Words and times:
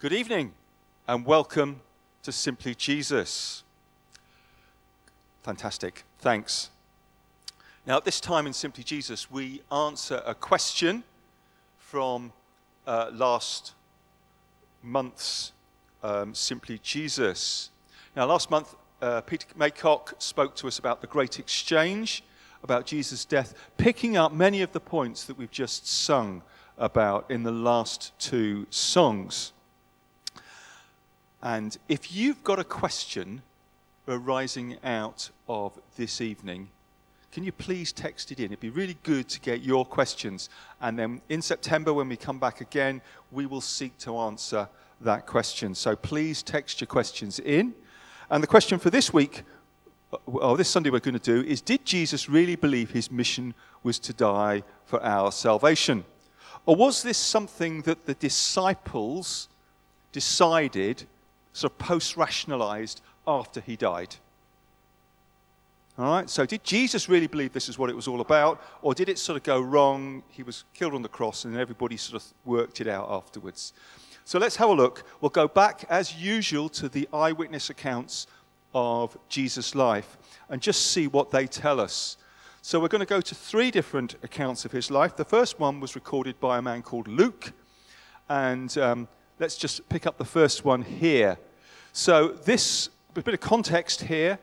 Good 0.00 0.12
evening 0.12 0.52
and 1.08 1.26
welcome 1.26 1.80
to 2.22 2.30
Simply 2.30 2.72
Jesus. 2.72 3.64
Fantastic. 5.42 6.04
Thanks. 6.20 6.70
Now, 7.84 7.96
at 7.96 8.04
this 8.04 8.20
time 8.20 8.46
in 8.46 8.52
Simply 8.52 8.84
Jesus, 8.84 9.28
we 9.28 9.60
answer 9.72 10.22
a 10.24 10.36
question 10.36 11.02
from 11.78 12.32
uh, 12.86 13.10
last 13.12 13.72
month's 14.84 15.50
um, 16.04 16.32
Simply 16.32 16.78
Jesus. 16.78 17.70
Now, 18.14 18.26
last 18.26 18.52
month, 18.52 18.76
uh, 19.02 19.22
Peter 19.22 19.48
Maycock 19.58 20.22
spoke 20.22 20.54
to 20.58 20.68
us 20.68 20.78
about 20.78 21.00
the 21.00 21.08
great 21.08 21.40
exchange, 21.40 22.22
about 22.62 22.86
Jesus' 22.86 23.24
death, 23.24 23.52
picking 23.78 24.16
up 24.16 24.32
many 24.32 24.62
of 24.62 24.70
the 24.70 24.78
points 24.78 25.24
that 25.24 25.36
we've 25.36 25.50
just 25.50 25.88
sung 25.88 26.42
about 26.78 27.28
in 27.28 27.42
the 27.42 27.50
last 27.50 28.16
two 28.20 28.64
songs. 28.70 29.50
And 31.42 31.76
if 31.88 32.12
you've 32.12 32.42
got 32.42 32.58
a 32.58 32.64
question 32.64 33.42
arising 34.06 34.76
out 34.82 35.30
of 35.48 35.78
this 35.96 36.20
evening, 36.20 36.68
can 37.30 37.44
you 37.44 37.52
please 37.52 37.92
text 37.92 38.32
it 38.32 38.40
in? 38.40 38.46
It'd 38.46 38.60
be 38.60 38.70
really 38.70 38.96
good 39.02 39.28
to 39.28 39.40
get 39.40 39.62
your 39.62 39.84
questions. 39.84 40.48
And 40.80 40.98
then 40.98 41.20
in 41.28 41.42
September, 41.42 41.92
when 41.92 42.08
we 42.08 42.16
come 42.16 42.38
back 42.38 42.60
again, 42.60 43.00
we 43.30 43.46
will 43.46 43.60
seek 43.60 43.96
to 43.98 44.16
answer 44.18 44.68
that 45.02 45.26
question. 45.26 45.74
So 45.74 45.94
please 45.94 46.42
text 46.42 46.80
your 46.80 46.86
questions 46.86 47.38
in. 47.38 47.74
And 48.30 48.42
the 48.42 48.48
question 48.48 48.78
for 48.78 48.90
this 48.90 49.12
week, 49.12 49.42
or 50.26 50.56
this 50.56 50.70
Sunday, 50.70 50.90
we're 50.90 51.00
going 51.00 51.18
to 51.18 51.42
do 51.42 51.46
is 51.46 51.60
Did 51.60 51.84
Jesus 51.84 52.28
really 52.28 52.56
believe 52.56 52.90
his 52.90 53.10
mission 53.10 53.54
was 53.82 53.98
to 54.00 54.12
die 54.12 54.62
for 54.86 55.02
our 55.04 55.30
salvation? 55.30 56.04
Or 56.66 56.74
was 56.76 57.02
this 57.02 57.18
something 57.18 57.82
that 57.82 58.06
the 58.06 58.14
disciples 58.14 59.48
decided, 60.12 61.06
sort 61.58 61.72
of 61.72 61.78
post 61.78 62.16
rationalized, 62.16 63.00
after 63.26 63.60
he 63.60 63.76
died? 63.76 64.16
All 65.98 66.12
right, 66.12 66.30
so 66.30 66.46
did 66.46 66.62
Jesus 66.62 67.08
really 67.08 67.26
believe 67.26 67.52
this 67.52 67.68
is 67.68 67.76
what 67.76 67.90
it 67.90 67.96
was 67.96 68.06
all 68.06 68.20
about, 68.20 68.62
or 68.82 68.94
did 68.94 69.08
it 69.08 69.18
sort 69.18 69.36
of 69.36 69.42
go 69.42 69.60
wrong? 69.60 70.22
He 70.28 70.44
was 70.44 70.62
killed 70.72 70.94
on 70.94 71.02
the 71.02 71.08
cross 71.08 71.44
and 71.44 71.56
everybody 71.56 71.96
sort 71.96 72.22
of 72.22 72.28
worked 72.44 72.80
it 72.80 72.86
out 72.86 73.08
afterwards. 73.10 73.72
So 74.24 74.38
let's 74.38 74.54
have 74.56 74.68
a 74.68 74.72
look. 74.72 75.04
We'll 75.20 75.30
go 75.30 75.48
back, 75.48 75.84
as 75.88 76.14
usual, 76.14 76.68
to 76.70 76.88
the 76.88 77.08
eyewitness 77.12 77.68
accounts 77.68 78.28
of 78.74 79.18
Jesus' 79.28 79.74
life 79.74 80.16
and 80.48 80.62
just 80.62 80.92
see 80.92 81.08
what 81.08 81.32
they 81.32 81.48
tell 81.48 81.80
us. 81.80 82.16
So 82.62 82.78
we're 82.78 82.88
going 82.88 83.00
to 83.00 83.06
go 83.06 83.20
to 83.20 83.34
three 83.34 83.72
different 83.72 84.14
accounts 84.22 84.64
of 84.64 84.70
his 84.70 84.90
life. 84.90 85.16
The 85.16 85.24
first 85.24 85.58
one 85.58 85.80
was 85.80 85.96
recorded 85.96 86.38
by 86.38 86.58
a 86.58 86.62
man 86.62 86.82
called 86.82 87.08
Luke, 87.08 87.52
and 88.28 88.76
um, 88.78 89.08
let's 89.40 89.56
just 89.56 89.88
pick 89.88 90.06
up 90.06 90.18
the 90.18 90.24
first 90.24 90.64
one 90.64 90.82
here. 90.82 91.38
So, 92.00 92.28
this, 92.28 92.90
a 93.16 93.22
bit 93.22 93.34
of 93.34 93.40
context 93.40 94.02
here. 94.02 94.38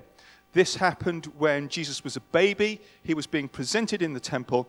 This 0.52 0.75
happened 0.75 1.28
when 1.38 1.70
Jesus 1.70 2.03
was 2.03 2.17
a 2.17 2.20
baby. 2.20 2.81
He 3.02 3.14
was 3.14 3.28
being 3.28 3.48
presented 3.48 4.02
in 4.02 4.14
the 4.14 4.20
temple, 4.20 4.67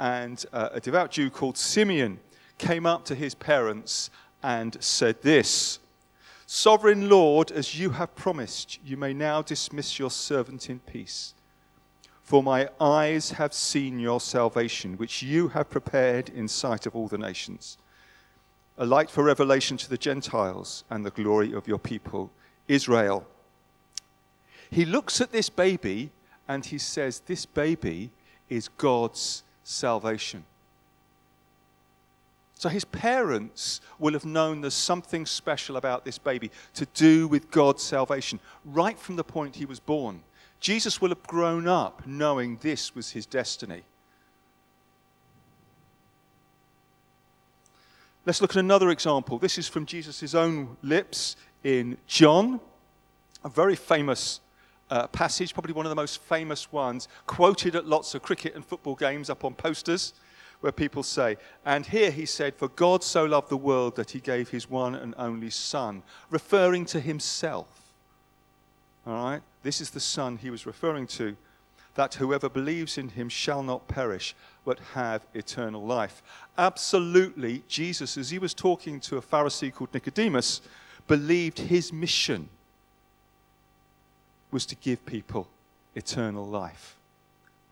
and 0.00 0.42
uh, 0.50 0.70
a 0.72 0.80
devout 0.80 1.10
Jew 1.10 1.28
called 1.28 1.58
Simeon 1.58 2.20
came 2.56 2.86
up 2.86 3.04
to 3.04 3.14
his 3.14 3.34
parents 3.34 4.08
and 4.42 4.82
said 4.82 5.20
this 5.20 5.78
Sovereign 6.46 7.10
Lord, 7.10 7.52
as 7.52 7.78
you 7.78 7.90
have 7.90 8.16
promised, 8.16 8.78
you 8.82 8.96
may 8.96 9.12
now 9.12 9.42
dismiss 9.42 9.98
your 9.98 10.10
servant 10.10 10.70
in 10.70 10.78
peace. 10.78 11.34
For 12.22 12.42
my 12.42 12.70
eyes 12.80 13.32
have 13.32 13.52
seen 13.52 13.98
your 13.98 14.22
salvation, 14.22 14.96
which 14.96 15.22
you 15.22 15.48
have 15.48 15.68
prepared 15.68 16.30
in 16.30 16.48
sight 16.48 16.86
of 16.86 16.96
all 16.96 17.08
the 17.08 17.18
nations, 17.18 17.76
a 18.78 18.86
light 18.86 19.10
for 19.10 19.22
revelation 19.22 19.76
to 19.76 19.88
the 19.88 19.98
Gentiles 19.98 20.84
and 20.90 21.04
the 21.04 21.10
glory 21.10 21.52
of 21.52 21.68
your 21.68 21.78
people, 21.78 22.30
Israel. 22.68 23.26
He 24.70 24.84
looks 24.84 25.20
at 25.20 25.32
this 25.32 25.50
baby 25.50 26.10
and 26.48 26.64
he 26.64 26.78
says, 26.78 27.20
This 27.20 27.44
baby 27.44 28.10
is 28.48 28.68
God's 28.68 29.44
salvation. 29.62 30.44
So 32.54 32.68
his 32.68 32.84
parents 32.84 33.80
will 33.98 34.12
have 34.12 34.24
known 34.24 34.60
there's 34.60 34.74
something 34.74 35.26
special 35.26 35.76
about 35.76 36.04
this 36.04 36.16
baby 36.16 36.50
to 36.74 36.86
do 36.94 37.26
with 37.26 37.50
God's 37.50 37.82
salvation 37.82 38.38
right 38.64 38.96
from 38.98 39.16
the 39.16 39.24
point 39.24 39.56
he 39.56 39.66
was 39.66 39.80
born. 39.80 40.22
Jesus 40.60 41.00
will 41.00 41.08
have 41.08 41.24
grown 41.24 41.66
up 41.66 42.06
knowing 42.06 42.58
this 42.62 42.94
was 42.94 43.10
his 43.10 43.26
destiny. 43.26 43.82
Let's 48.24 48.40
look 48.40 48.52
at 48.52 48.58
another 48.58 48.90
example. 48.90 49.36
This 49.36 49.58
is 49.58 49.66
from 49.66 49.84
Jesus' 49.84 50.32
own 50.32 50.76
lips 50.80 51.34
in 51.64 51.98
John, 52.06 52.60
a 53.44 53.48
very 53.48 53.74
famous 53.74 54.40
uh, 54.90 55.08
passage, 55.08 55.52
probably 55.52 55.72
one 55.72 55.86
of 55.86 55.90
the 55.90 55.96
most 55.96 56.20
famous 56.22 56.70
ones, 56.70 57.08
quoted 57.26 57.74
at 57.74 57.84
lots 57.84 58.14
of 58.14 58.22
cricket 58.22 58.54
and 58.54 58.64
football 58.64 58.94
games 58.94 59.28
up 59.28 59.44
on 59.44 59.54
posters, 59.54 60.12
where 60.60 60.70
people 60.70 61.02
say, 61.02 61.36
And 61.64 61.84
here 61.84 62.12
he 62.12 62.24
said, 62.24 62.54
For 62.54 62.68
God 62.68 63.02
so 63.02 63.24
loved 63.24 63.48
the 63.48 63.56
world 63.56 63.96
that 63.96 64.12
he 64.12 64.20
gave 64.20 64.50
his 64.50 64.70
one 64.70 64.94
and 64.94 65.16
only 65.18 65.50
Son, 65.50 66.04
referring 66.30 66.84
to 66.86 67.00
himself. 67.00 67.92
All 69.04 69.14
right? 69.14 69.42
This 69.64 69.80
is 69.80 69.90
the 69.90 69.98
Son 69.98 70.36
he 70.36 70.50
was 70.50 70.64
referring 70.64 71.08
to, 71.08 71.36
that 71.96 72.14
whoever 72.14 72.48
believes 72.48 72.98
in 72.98 73.08
him 73.08 73.28
shall 73.28 73.64
not 73.64 73.88
perish, 73.88 74.36
but 74.64 74.78
have 74.94 75.26
eternal 75.34 75.84
life. 75.84 76.22
Absolutely, 76.56 77.62
Jesus, 77.68 78.16
as 78.16 78.30
he 78.30 78.38
was 78.38 78.54
talking 78.54 79.00
to 79.00 79.16
a 79.16 79.22
Pharisee 79.22 79.72
called 79.72 79.92
Nicodemus, 79.92 80.60
believed 81.08 81.58
his 81.58 81.92
mission 81.92 82.48
was 84.50 84.66
to 84.66 84.76
give 84.76 85.04
people 85.06 85.48
eternal 85.94 86.46
life. 86.46 86.96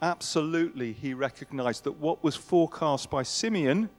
Absolutely, 0.03 0.93
he 0.93 1.15
recognized 1.15 1.85
that 1.85 1.99
what 1.99 2.25
was 2.25 2.35
forecast 2.35 3.11
by 3.11 3.23
Simeon 3.23 3.91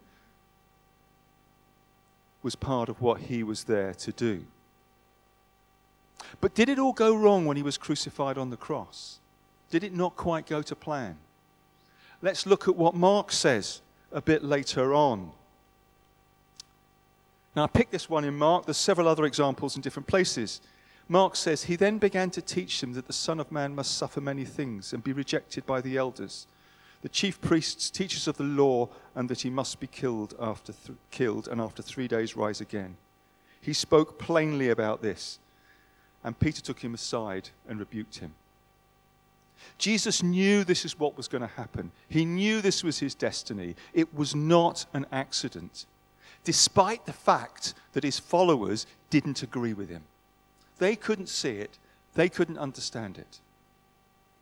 was 2.43 2.55
part 2.55 2.89
of 2.89 3.01
what 3.01 3.21
he 3.21 3.43
was 3.43 3.65
there 3.65 3.93
to 3.93 4.11
do. 4.11 4.43
But 6.39 6.55
did 6.55 6.69
it 6.69 6.79
all 6.79 6.93
go 6.93 7.15
wrong 7.15 7.45
when 7.45 7.57
he 7.57 7.63
was 7.63 7.77
crucified 7.77 8.37
on 8.37 8.49
the 8.49 8.57
cross? 8.57 9.19
Did 9.69 9.83
it 9.83 9.93
not 9.93 10.15
quite 10.15 10.47
go 10.47 10.61
to 10.63 10.75
plan? 10.75 11.17
Let's 12.21 12.45
look 12.45 12.67
at 12.67 12.75
what 12.75 12.93
Mark 12.93 13.31
says 13.31 13.81
a 14.11 14.21
bit 14.21 14.43
later 14.43 14.93
on. 14.93 15.31
Now, 17.55 17.63
I 17.63 17.67
picked 17.67 17.91
this 17.91 18.09
one 18.09 18.23
in 18.23 18.37
Mark. 18.37 18.65
There's 18.65 18.77
several 18.77 19.07
other 19.07 19.25
examples 19.25 19.75
in 19.75 19.81
different 19.81 20.07
places. 20.07 20.61
Mark 21.09 21.35
says, 21.35 21.63
He 21.63 21.75
then 21.75 21.97
began 21.97 22.29
to 22.31 22.41
teach 22.41 22.79
them 22.79 22.93
that 22.93 23.07
the 23.07 23.13
Son 23.13 23.39
of 23.39 23.51
Man 23.51 23.75
must 23.75 23.97
suffer 23.97 24.21
many 24.21 24.45
things 24.45 24.93
and 24.93 25.03
be 25.03 25.11
rejected 25.11 25.65
by 25.65 25.81
the 25.81 25.97
elders, 25.97 26.47
the 27.01 27.09
chief 27.09 27.41
priests, 27.41 27.89
teachers 27.89 28.27
of 28.27 28.37
the 28.37 28.43
law, 28.43 28.87
and 29.15 29.27
that 29.27 29.41
he 29.41 29.49
must 29.49 29.79
be 29.79 29.87
killed, 29.87 30.33
after 30.39 30.71
th- 30.71 30.97
killed 31.09 31.47
and 31.47 31.59
after 31.59 31.81
three 31.81 32.07
days 32.07 32.37
rise 32.37 32.61
again. 32.61 32.95
He 33.59 33.73
spoke 33.73 34.17
plainly 34.17 34.69
about 34.69 35.01
this, 35.01 35.39
and 36.23 36.39
Peter 36.39 36.61
took 36.61 36.79
him 36.79 36.93
aside 36.93 37.49
and 37.67 37.79
rebuked 37.79 38.19
him. 38.19 38.33
Jesus 39.77 40.21
knew 40.21 40.63
this 40.63 40.85
is 40.85 40.99
what 40.99 41.17
was 41.17 41.27
going 41.27 41.41
to 41.41 41.47
happen. 41.47 41.91
He 42.07 42.25
knew 42.25 42.61
this 42.61 42.83
was 42.83 42.99
his 42.99 43.15
destiny. 43.15 43.75
It 43.93 44.13
was 44.13 44.35
not 44.35 44.85
an 44.93 45.05
accident, 45.11 45.85
despite 46.43 47.05
the 47.05 47.13
fact 47.13 47.73
that 47.93 48.03
his 48.03 48.19
followers 48.19 48.85
didn't 49.09 49.43
agree 49.43 49.73
with 49.73 49.89
him. 49.89 50.03
They 50.77 50.95
couldn't 50.95 51.29
see 51.29 51.57
it, 51.57 51.77
they 52.13 52.29
couldn't 52.29 52.57
understand 52.57 53.17
it. 53.17 53.39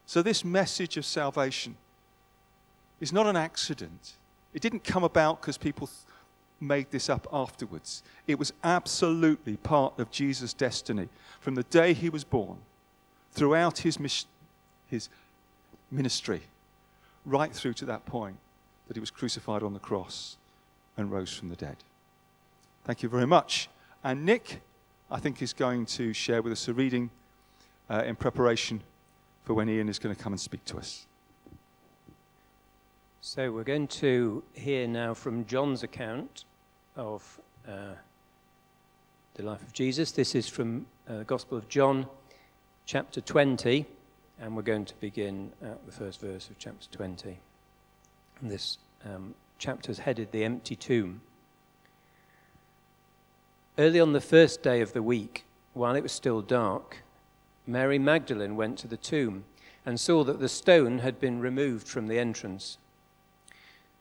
So, 0.06 0.22
this 0.22 0.44
message 0.44 0.98
of 0.98 1.06
salvation 1.06 1.78
is 3.00 3.14
not 3.14 3.28
an 3.28 3.36
accident. 3.36 4.14
It 4.54 4.62
didn't 4.62 4.84
come 4.84 5.04
about 5.04 5.42
because 5.42 5.58
people 5.58 5.88
th- 5.88 5.98
made 6.60 6.90
this 6.92 7.10
up 7.10 7.28
afterwards. 7.32 8.04
It 8.28 8.40
was 8.40 8.52
absolutely 8.64 9.58
part 9.58 10.00
of 10.00 10.12
Jesus' 10.12 10.54
destiny 10.54 11.10
from 11.40 11.56
the 11.56 11.64
day 11.64 11.94
he 11.94 12.10
was 12.10 12.24
born, 12.24 12.58
throughout 13.32 13.80
his, 13.80 14.00
mis- 14.00 14.26
his 14.90 15.10
ministry, 15.92 16.42
right 17.26 17.54
through 17.54 17.74
to 17.74 17.86
that 17.86 18.06
point 18.06 18.38
that 18.88 18.96
he 18.96 19.00
was 19.00 19.12
crucified 19.12 19.64
on 19.64 19.74
the 19.74 19.80
cross 19.80 20.38
and 20.98 21.12
rose 21.12 21.34
from 21.34 21.50
the 21.50 21.56
dead. 21.56 21.78
Thank 22.86 23.04
you 23.04 23.10
very 23.10 23.28
much. 23.28 23.70
And 24.04 24.26
Nick 24.26 24.62
I 25.12 25.20
think 25.20 25.42
is 25.42 25.54
going 25.54 25.88
to 25.88 26.14
share 26.14 26.44
with 26.44 26.54
us 26.54 26.68
a 26.68 26.74
reading 26.74 27.10
uh, 27.90 28.04
in 28.06 28.16
preparation 28.16 28.82
for 29.44 29.56
when 29.56 29.68
Ian 29.68 29.90
is 29.90 29.98
going 29.98 30.16
to 30.16 30.22
come 30.22 30.34
and 30.34 30.40
speak 30.40 30.64
to 30.66 30.78
us. 30.78 31.08
So 33.22 33.52
we're 33.52 33.64
going 33.64 33.88
to 33.88 34.44
hear 34.54 34.88
now 34.88 35.16
from 35.16 35.46
John's 35.46 35.82
account 35.82 36.46
of 36.96 37.40
uh, 37.68 37.96
the 39.34 39.44
life 39.44 39.64
of 39.64 39.74
Jesus. 39.74 40.12
This 40.12 40.36
is 40.36 40.48
from 40.48 40.86
uh, 41.08 41.20
the 41.20 41.24
Gospel 41.24 41.58
of 41.58 41.68
John, 41.68 42.06
chapter 42.86 43.20
20, 43.20 43.88
and 44.42 44.56
we're 44.56 44.62
going 44.62 44.86
to 44.86 44.96
begin 45.00 45.52
at 45.62 45.86
the 45.86 45.92
first 45.92 46.22
verse 46.22 46.50
of 46.50 46.58
chapter 46.58 46.88
20. 46.92 47.38
And 48.42 48.52
this 48.52 48.78
um, 49.06 49.36
chapter 49.58 49.92
is 49.92 50.00
headed 50.00 50.32
The 50.32 50.44
Empty 50.44 50.76
Tomb. 50.76 51.22
Early 53.78 54.00
on 54.00 54.14
the 54.14 54.22
first 54.22 54.64
day 54.64 54.82
of 54.82 54.94
the 54.94 55.04
week, 55.04 55.46
while 55.74 55.96
it 55.96 56.04
was 56.04 56.12
still 56.12 56.42
dark, 56.42 57.04
Mary 57.68 58.00
Magdalene 58.00 58.56
went 58.56 58.78
to 58.80 58.88
the 58.88 58.98
tomb 58.98 59.44
and 59.86 60.00
saw 60.00 60.24
that 60.24 60.40
the 60.40 60.50
stone 60.50 61.00
had 61.00 61.20
been 61.20 61.40
removed 61.40 61.88
from 61.88 62.08
the 62.08 62.20
entrance. 62.20 62.78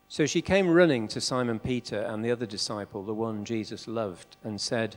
So 0.08 0.25
she 0.25 0.40
came 0.40 0.70
running 0.70 1.06
to 1.08 1.20
Simon 1.20 1.58
Peter 1.58 2.00
and 2.00 2.25
the 2.25 2.31
other 2.31 2.46
disciple, 2.46 3.02
the 3.02 3.14
one 3.14 3.44
Jesus 3.44 3.87
loved, 3.87 4.37
and 4.43 4.61
said, 4.61 4.96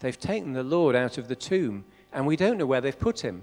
They've 0.00 0.18
taken 0.18 0.52
the 0.52 0.62
Lord 0.62 0.96
out 0.96 1.18
of 1.18 1.28
the 1.28 1.36
tomb, 1.36 1.84
and 2.12 2.26
we 2.26 2.36
don't 2.36 2.56
know 2.56 2.66
where 2.66 2.80
they've 2.80 2.98
put 2.98 3.20
him. 3.20 3.42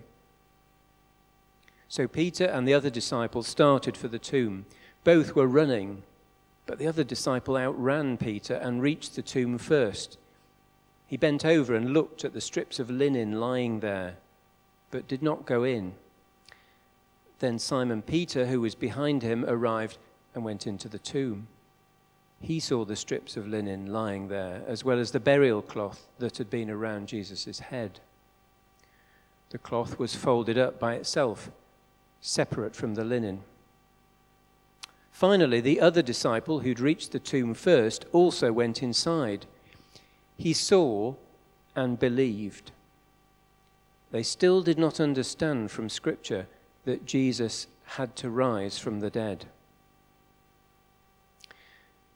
So 1.89 2.07
Peter 2.07 2.45
and 2.45 2.67
the 2.67 2.73
other 2.73 2.89
disciple 2.89 3.43
started 3.43 3.95
for 3.95 4.07
the 4.07 4.19
tomb. 4.19 4.65
Both 5.03 5.35
were 5.35 5.47
running, 5.47 6.03
but 6.65 6.79
the 6.79 6.87
other 6.87 7.03
disciple 7.03 7.55
outran 7.55 8.17
Peter 8.17 8.55
and 8.55 8.81
reached 8.81 9.15
the 9.15 9.21
tomb 9.21 9.57
first. 9.57 10.17
He 11.07 11.15
bent 11.15 11.45
over 11.45 11.73
and 11.73 11.93
looked 11.93 12.25
at 12.25 12.33
the 12.33 12.41
strips 12.41 12.79
of 12.79 12.89
linen 12.89 13.39
lying 13.39 13.79
there, 13.79 14.15
but 14.91 15.07
did 15.07 15.23
not 15.23 15.45
go 15.45 15.63
in. 15.63 15.93
Then 17.39 17.59
Simon 17.59 18.01
Peter, 18.01 18.47
who 18.47 18.59
was 18.61 18.75
behind 18.75 19.21
him, 19.21 19.45
arrived 19.45 19.97
and 20.35 20.43
went 20.43 20.67
into 20.67 20.89
the 20.89 20.99
tomb. 20.99 21.47
He 22.41 22.59
saw 22.59 22.83
the 22.83 22.95
strips 22.95 23.37
of 23.37 23.47
linen 23.47 23.93
lying 23.93 24.27
there, 24.27 24.61
as 24.67 24.83
well 24.83 24.99
as 24.99 25.11
the 25.11 25.19
burial 25.19 25.61
cloth 25.61 26.05
that 26.19 26.37
had 26.37 26.49
been 26.49 26.69
around 26.69 27.07
Jesus' 27.07 27.59
head. 27.59 27.99
The 29.49 29.57
cloth 29.57 29.97
was 29.97 30.15
folded 30.15 30.57
up 30.57 30.79
by 30.79 30.95
itself, 30.95 31.49
separate 32.21 32.75
from 32.75 32.95
the 32.95 33.03
linen. 33.03 33.41
Finally, 35.11 35.61
the 35.61 35.81
other 35.81 36.01
disciple 36.01 36.59
who'd 36.59 36.79
reached 36.79 37.11
the 37.11 37.19
tomb 37.19 37.53
first 37.53 38.05
also 38.13 38.51
went 38.51 38.83
inside 38.83 39.45
he 40.37 40.53
saw 40.53 41.15
and 41.75 41.99
believed. 41.99 42.71
They 44.11 44.23
still 44.23 44.61
did 44.61 44.77
not 44.77 44.99
understand 44.99 45.71
from 45.71 45.89
Scripture 45.89 46.47
that 46.85 47.05
Jesus 47.05 47.67
had 47.97 48.15
to 48.17 48.29
rise 48.29 48.77
from 48.77 48.99
the 48.99 49.09
dead. 49.09 49.45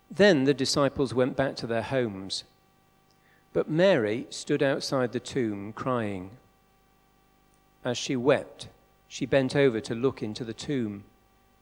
Then 0.10 0.44
the 0.44 0.54
disciples 0.54 1.14
went 1.14 1.36
back 1.36 1.56
to 1.58 1.68
their 1.68 1.82
homes. 1.82 2.44
But 3.54 3.70
Mary 3.70 4.28
stood 4.30 4.64
outside 4.64 5.12
the 5.12 5.20
tomb 5.20 5.74
crying. 5.74 6.32
As 7.84 7.98
she 7.98 8.16
wept, 8.16 8.68
she 9.12 9.26
bent 9.26 9.58
over 9.58 9.82
to 9.82 9.94
look 9.94 10.24
into 10.24 10.46
the 10.46 10.54
tomb 10.54 11.04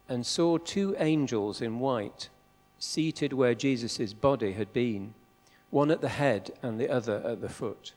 and 0.08 0.24
saw 0.24 0.56
two 0.60 0.96
angels 1.00 1.62
in 1.62 1.80
white 1.80 2.30
seated 2.78 3.34
where 3.34 3.56
Jesus' 3.56 4.14
body 4.14 4.52
had 4.52 4.72
been 4.72 5.16
one 5.72 5.90
at 5.90 6.00
the 6.00 6.10
head 6.10 6.52
and 6.62 6.80
the 6.80 6.88
other 6.88 7.24
at 7.26 7.42
the 7.42 7.50
foot. 7.50 7.94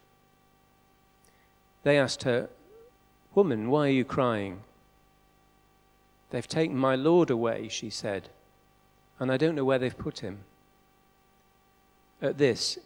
They 1.83 1.99
asked 1.99 2.23
her, 2.23 2.49
Woman, 3.35 3.69
why 3.69 3.89
are 3.89 3.91
you 3.91 4.07
crying? 4.07 4.63
They've 6.31 6.49
taken 6.49 6.79
my 6.79 6.95
Lord 6.95 7.29
away, 7.29 7.69
she 7.69 7.91
said, 7.91 8.31
and 9.21 9.31
I 9.31 9.37
don't 9.37 9.55
know 9.55 9.67
where 9.67 9.79
they've 9.79 9.99
put 9.99 10.21
him. 10.21 10.45
At 12.23 12.39
this, 12.39 12.79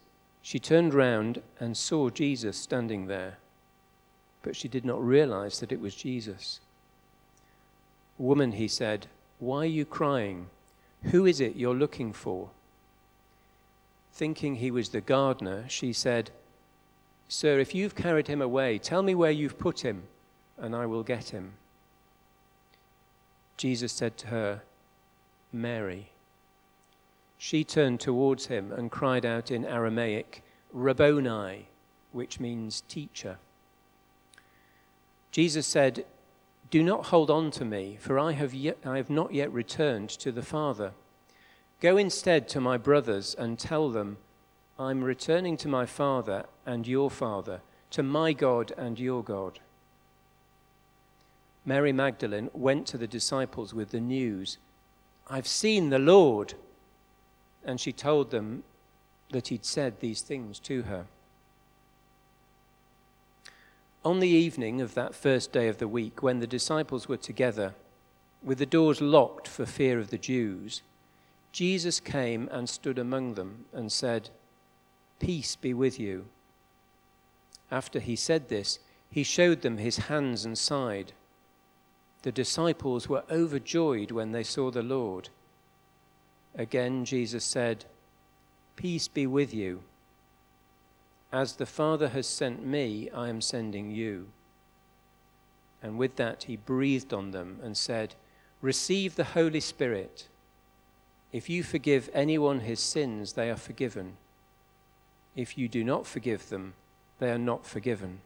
she 0.43 0.59
turned 0.59 0.95
round 0.95 1.43
and 1.61 1.77
saw 1.77 2.11
Jesus 2.11 2.57
standing 2.57 3.07
there, 3.07 3.39
but 4.47 4.55
she 4.55 4.69
did 4.69 4.85
not 4.85 5.05
realize 5.05 5.59
that 5.59 5.73
it 5.73 5.81
was 5.81 5.97
Jesus. 5.97 6.61
Woman, 8.17 8.53
he 8.53 8.69
said, 8.69 9.09
why 9.41 9.63
are 9.63 9.65
you 9.65 9.85
crying? 9.85 10.47
Who 11.11 11.27
is 11.27 11.41
it 11.41 11.57
you're 11.57 11.75
looking 11.75 12.13
for? 12.13 12.51
Thinking 14.13 14.55
he 14.55 14.71
was 14.71 14.91
the 14.91 15.01
gardener, 15.01 15.65
she 15.67 15.93
said, 15.93 16.31
Sir, 17.29 17.59
if 17.59 17.75
you've 17.75 17.97
carried 17.97 18.29
him 18.29 18.41
away, 18.41 18.79
tell 18.79 19.03
me 19.03 19.17
where 19.17 19.33
you've 19.33 19.59
put 19.59 19.81
him, 19.81 20.05
and 20.57 20.77
I 20.77 20.87
will 20.87 21.03
get 21.03 21.31
him. 21.31 21.55
Jesus 23.57 23.93
said 23.93 24.17
to 24.19 24.29
her, 24.29 24.63
Mary. 25.53 26.11
She 27.37 27.65
turned 27.65 27.99
towards 27.99 28.47
him 28.47 28.71
and 28.71 28.93
cried 28.93 29.27
out 29.27 29.51
in 29.51 29.65
Aramaic, 29.65 30.45
Rabboni, 30.73 31.67
which 32.13 32.39
means 32.39 32.83
teacher. 32.83 33.39
Jesus 35.37 35.67
said, 35.67 36.07
Do 36.71 36.83
not 36.83 37.09
hold 37.09 37.31
on 37.31 37.51
to 37.51 37.65
me, 37.67 37.99
for 38.01 38.19
I 38.19 38.33
have, 38.33 38.55
yet, 38.55 38.79
I 38.87 38.97
have 38.97 39.11
not 39.11 39.35
yet 39.35 39.53
returned 39.53 40.09
to 40.09 40.33
the 40.33 40.41
Father. 40.43 40.93
Go 41.79 41.99
instead 41.99 42.49
to 42.49 42.59
my 42.59 42.79
brothers 42.79 43.35
and 43.39 43.59
tell 43.59 43.91
them, 43.91 44.17
I'm 44.79 45.05
returning 45.05 45.59
to 45.59 45.69
my 45.69 45.85
Father 45.85 46.47
and 46.65 46.89
your 46.89 47.11
Father, 47.11 47.61
to 47.91 48.03
my 48.03 48.33
God 48.33 48.73
and 48.79 48.99
your 48.99 49.23
God. 49.23 49.61
Mary 51.67 51.93
Magdalene 51.93 52.49
went 52.55 52.87
to 52.87 52.97
the 52.97 53.07
disciples 53.07 53.75
with 53.75 53.91
the 53.91 54.01
news 54.01 54.57
I've 55.29 55.47
seen 55.47 55.91
the 55.91 55.99
Lord. 55.99 56.55
And 57.63 57.79
she 57.79 57.93
told 57.93 58.31
them 58.31 58.63
that 59.33 59.49
he'd 59.49 59.67
said 59.67 60.01
these 60.01 60.23
things 60.23 60.59
to 60.61 60.85
her. 60.85 61.05
On 64.07 64.21
the 64.21 64.29
evening 64.29 64.81
of 64.81 64.95
that 64.95 65.17
first 65.17 65.51
day 65.51 65.67
of 65.67 65.79
the 65.79 65.89
week, 65.89 66.23
when 66.23 66.39
the 66.39 66.47
disciples 66.47 67.09
were 67.09 67.17
together, 67.17 67.75
with 68.41 68.59
the 68.59 68.65
doors 68.65 69.01
locked 69.01 69.49
for 69.49 69.67
fear 69.67 69.99
of 69.99 70.11
the 70.11 70.17
Jews, 70.17 70.83
Jesus 71.51 71.99
came 71.99 72.49
and 72.53 72.69
stood 72.69 73.01
among 73.01 73.35
them 73.35 73.65
and 73.73 73.91
said, 73.91 74.31
Peace 75.19 75.57
be 75.57 75.75
with 75.75 75.99
you. 75.99 76.27
After 77.69 77.99
he 77.99 78.15
said 78.15 78.49
this, 78.49 78.79
he 79.11 79.25
showed 79.25 79.63
them 79.63 79.79
his 79.79 79.97
hands 79.97 80.45
and 80.45 80.57
side. 80.57 81.13
The 82.23 82.31
disciples 82.31 83.09
were 83.09 83.25
overjoyed 83.29 84.13
when 84.13 84.31
they 84.31 84.45
saw 84.45 84.71
the 84.71 84.85
Lord. 84.85 85.31
Again, 86.55 87.05
Jesus 87.05 87.45
said, 87.45 87.87
Peace 88.77 89.09
be 89.09 89.27
with 89.27 89.53
you. 89.53 89.83
As 91.33 91.57
the 91.57 91.67
Father 91.67 92.09
has 92.09 92.27
sent 92.27 92.65
me, 92.65 93.11
I 93.11 93.29
am 93.29 93.41
sending 93.41 93.91
you. 93.91 94.29
And 95.83 95.99
with 95.99 96.17
that, 96.17 96.45
he 96.45 96.57
breathed 96.57 97.13
on 97.13 97.33
them 97.33 97.59
and 97.63 97.77
said, 97.77 98.15
Receive 98.63 99.17
the 99.17 99.25
Holy 99.25 99.61
Spirit. 99.61 100.29
If 101.33 101.51
you 101.51 101.63
forgive 101.63 102.09
anyone 102.15 102.61
his 102.61 102.81
sins, 102.81 103.35
they 103.35 103.51
are 103.51 103.57
forgiven. 103.57 104.17
If 105.35 105.59
you 105.59 105.69
do 105.69 105.85
not 105.85 106.07
forgive 106.07 106.49
them, 106.49 106.75
they 107.19 107.31
are 107.31 107.39
not 107.39 107.67
forgiven. 107.67 108.21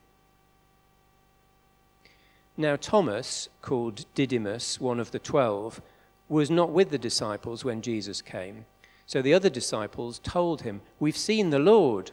Now, 2.57 2.77
Thomas, 2.77 3.49
called 3.63 4.05
Didymus, 4.15 4.81
one 4.81 5.01
of 5.01 5.11
the 5.11 5.19
twelve, 5.19 5.81
was 6.29 6.51
not 6.51 6.71
with 6.71 6.91
the 6.91 6.99
disciples 6.99 7.65
when 7.65 7.83
Jesus 7.83 8.23
came. 8.23 8.67
So 9.07 9.23
the 9.23 9.35
other 9.35 9.51
disciples 9.51 10.21
told 10.23 10.63
him, 10.63 10.83
We've 11.01 11.17
seen 11.17 11.51
the 11.51 11.59
Lord. 11.59 12.13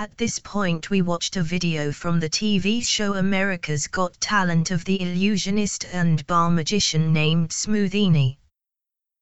At 0.00 0.16
this 0.16 0.38
point 0.38 0.88
we 0.88 1.02
watched 1.02 1.36
a 1.36 1.42
video 1.42 1.92
from 1.92 2.20
the 2.20 2.30
TV 2.30 2.82
show 2.82 3.12
America's 3.12 3.86
Got 3.86 4.18
Talent 4.18 4.70
of 4.70 4.86
the 4.86 4.98
illusionist 4.98 5.84
and 5.92 6.26
bar 6.26 6.50
magician 6.50 7.12
named 7.12 7.50
Smoothini. 7.50 8.38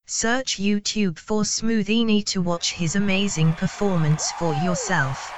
Search 0.07 0.57
YouTube 0.57 1.19
for 1.19 1.43
Smoothini 1.43 2.25
to 2.27 2.41
watch 2.41 2.75
his 2.75 2.95
amazing 2.95 3.55
performance 3.55 4.31
for 4.39 4.55
yourself. 4.55 5.33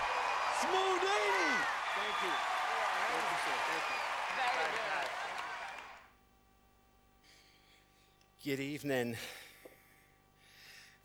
Good 8.44 8.60
evening. 8.60 9.16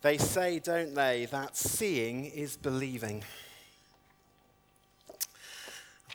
They 0.02 0.18
say, 0.18 0.58
don't 0.58 0.94
they, 0.94 1.24
that 1.24 1.56
seeing 1.56 2.26
is 2.26 2.58
believing. 2.58 3.24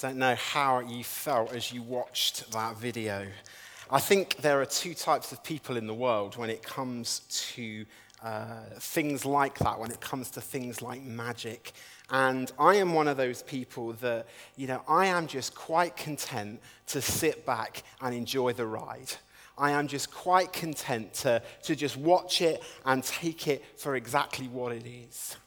Don't 0.01 0.17
know 0.17 0.33
how 0.33 0.79
you 0.79 1.03
felt 1.03 1.53
as 1.53 1.71
you 1.71 1.83
watched 1.83 2.51
that 2.53 2.75
video. 2.75 3.27
I 3.91 3.99
think 3.99 4.37
there 4.37 4.59
are 4.59 4.65
two 4.65 4.95
types 4.95 5.31
of 5.31 5.43
people 5.43 5.77
in 5.77 5.85
the 5.85 5.93
world 5.93 6.37
when 6.37 6.49
it 6.49 6.63
comes 6.63 7.19
to 7.53 7.85
uh, 8.23 8.61
things 8.79 9.25
like 9.25 9.59
that, 9.59 9.79
when 9.79 9.91
it 9.91 10.01
comes 10.01 10.31
to 10.31 10.41
things 10.41 10.81
like 10.81 11.03
magic. 11.03 11.73
And 12.09 12.51
I 12.57 12.77
am 12.77 12.95
one 12.95 13.07
of 13.07 13.15
those 13.15 13.43
people 13.43 13.93
that, 14.01 14.25
you 14.55 14.65
know, 14.65 14.81
I 14.87 15.05
am 15.05 15.27
just 15.27 15.53
quite 15.53 15.95
content 15.95 16.61
to 16.87 16.99
sit 16.99 17.45
back 17.45 17.83
and 18.01 18.15
enjoy 18.15 18.53
the 18.53 18.65
ride. 18.65 19.13
I 19.55 19.69
am 19.69 19.85
just 19.85 20.11
quite 20.11 20.51
content 20.51 21.13
to, 21.15 21.43
to 21.61 21.75
just 21.75 21.95
watch 21.95 22.41
it 22.41 22.63
and 22.87 23.03
take 23.03 23.47
it 23.47 23.63
for 23.77 23.95
exactly 23.95 24.47
what 24.47 24.71
it 24.71 24.87
is. 24.87 25.37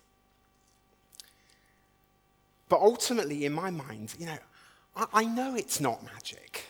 But 2.69 2.81
ultimately, 2.81 3.45
in 3.45 3.53
my 3.53 3.71
mind, 3.71 4.15
you 4.19 4.27
know, 4.27 4.39
I, 4.97 5.07
I 5.13 5.25
know 5.25 5.55
it's 5.55 5.81
not 5.81 6.03
magic. 6.05 6.65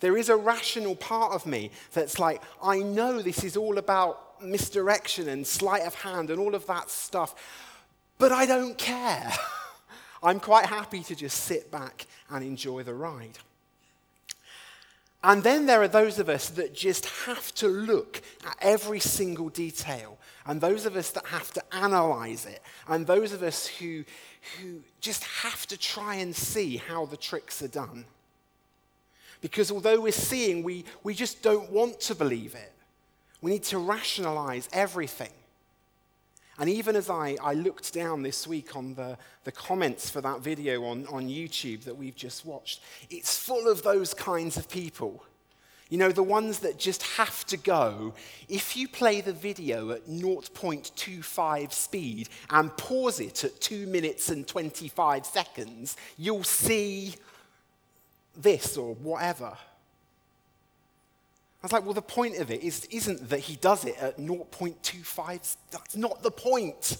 There 0.00 0.16
is 0.16 0.28
a 0.28 0.36
rational 0.36 0.94
part 0.94 1.32
of 1.32 1.46
me 1.46 1.70
that's 1.92 2.18
like, 2.18 2.42
I 2.62 2.78
know 2.78 3.20
this 3.20 3.42
is 3.42 3.56
all 3.56 3.78
about 3.78 4.42
misdirection 4.42 5.28
and 5.28 5.46
sleight 5.46 5.82
of 5.82 5.94
hand 5.94 6.30
and 6.30 6.38
all 6.38 6.54
of 6.54 6.66
that 6.66 6.90
stuff, 6.90 7.34
but 8.18 8.30
I 8.32 8.46
don't 8.46 8.78
care. 8.78 9.32
I'm 10.22 10.40
quite 10.40 10.66
happy 10.66 11.02
to 11.04 11.14
just 11.14 11.44
sit 11.44 11.70
back 11.70 12.06
and 12.30 12.44
enjoy 12.44 12.82
the 12.82 12.94
ride. 12.94 13.38
And 15.22 15.42
then 15.42 15.66
there 15.66 15.82
are 15.82 15.88
those 15.88 16.18
of 16.20 16.28
us 16.28 16.48
that 16.50 16.74
just 16.74 17.06
have 17.26 17.52
to 17.56 17.66
look 17.66 18.22
at 18.46 18.56
every 18.60 19.00
single 19.00 19.48
detail, 19.48 20.16
and 20.46 20.60
those 20.60 20.86
of 20.86 20.96
us 20.96 21.10
that 21.10 21.26
have 21.26 21.50
to 21.52 21.74
analyze 21.74 22.46
it, 22.46 22.62
and 22.86 23.06
those 23.06 23.32
of 23.32 23.42
us 23.42 23.66
who, 23.66 24.04
who 24.60 24.80
just 25.00 25.24
have 25.24 25.66
to 25.66 25.76
try 25.76 26.16
and 26.16 26.34
see 26.34 26.76
how 26.76 27.06
the 27.06 27.16
tricks 27.16 27.62
are 27.62 27.68
done. 27.68 28.04
Because 29.40 29.70
although 29.70 30.00
we're 30.00 30.12
seeing, 30.12 30.62
we, 30.62 30.84
we 31.02 31.14
just 31.14 31.42
don't 31.42 31.70
want 31.70 32.00
to 32.00 32.14
believe 32.14 32.54
it. 32.54 32.72
We 33.40 33.52
need 33.52 33.64
to 33.64 33.78
rationalize 33.78 34.68
everything. 34.72 35.30
And 36.58 36.68
even 36.68 36.96
as 36.96 37.08
I, 37.08 37.36
I 37.40 37.54
looked 37.54 37.94
down 37.94 38.22
this 38.22 38.46
week 38.46 38.74
on 38.74 38.94
the, 38.94 39.16
the 39.44 39.52
comments 39.52 40.10
for 40.10 40.20
that 40.22 40.40
video 40.40 40.84
on, 40.84 41.06
on 41.06 41.28
YouTube 41.28 41.84
that 41.84 41.96
we've 41.96 42.16
just 42.16 42.44
watched, 42.44 42.80
it's 43.10 43.38
full 43.38 43.68
of 43.68 43.84
those 43.84 44.12
kinds 44.12 44.56
of 44.56 44.68
people. 44.68 45.22
You 45.88 45.96
know, 45.96 46.12
the 46.12 46.22
ones 46.22 46.58
that 46.60 46.78
just 46.78 47.02
have 47.02 47.46
to 47.46 47.56
go. 47.56 48.14
If 48.48 48.76
you 48.76 48.88
play 48.88 49.22
the 49.22 49.32
video 49.32 49.90
at 49.90 50.06
0.25 50.06 51.72
speed 51.72 52.28
and 52.50 52.76
pause 52.76 53.20
it 53.20 53.42
at 53.44 53.60
2 53.60 53.86
minutes 53.86 54.28
and 54.28 54.46
25 54.46 55.24
seconds, 55.24 55.96
you'll 56.18 56.44
see 56.44 57.14
this 58.36 58.76
or 58.76 58.94
whatever. 58.96 59.56
I 61.60 61.64
was 61.66 61.72
like, 61.72 61.84
well, 61.84 61.94
the 61.94 62.02
point 62.02 62.36
of 62.36 62.50
it 62.50 62.62
is, 62.62 62.84
isn't 62.90 63.30
that 63.30 63.40
he 63.40 63.56
does 63.56 63.84
it 63.84 63.96
at 63.98 64.18
0.25. 64.18 65.56
That's 65.70 65.96
not 65.96 66.22
the 66.22 66.30
point. 66.30 66.98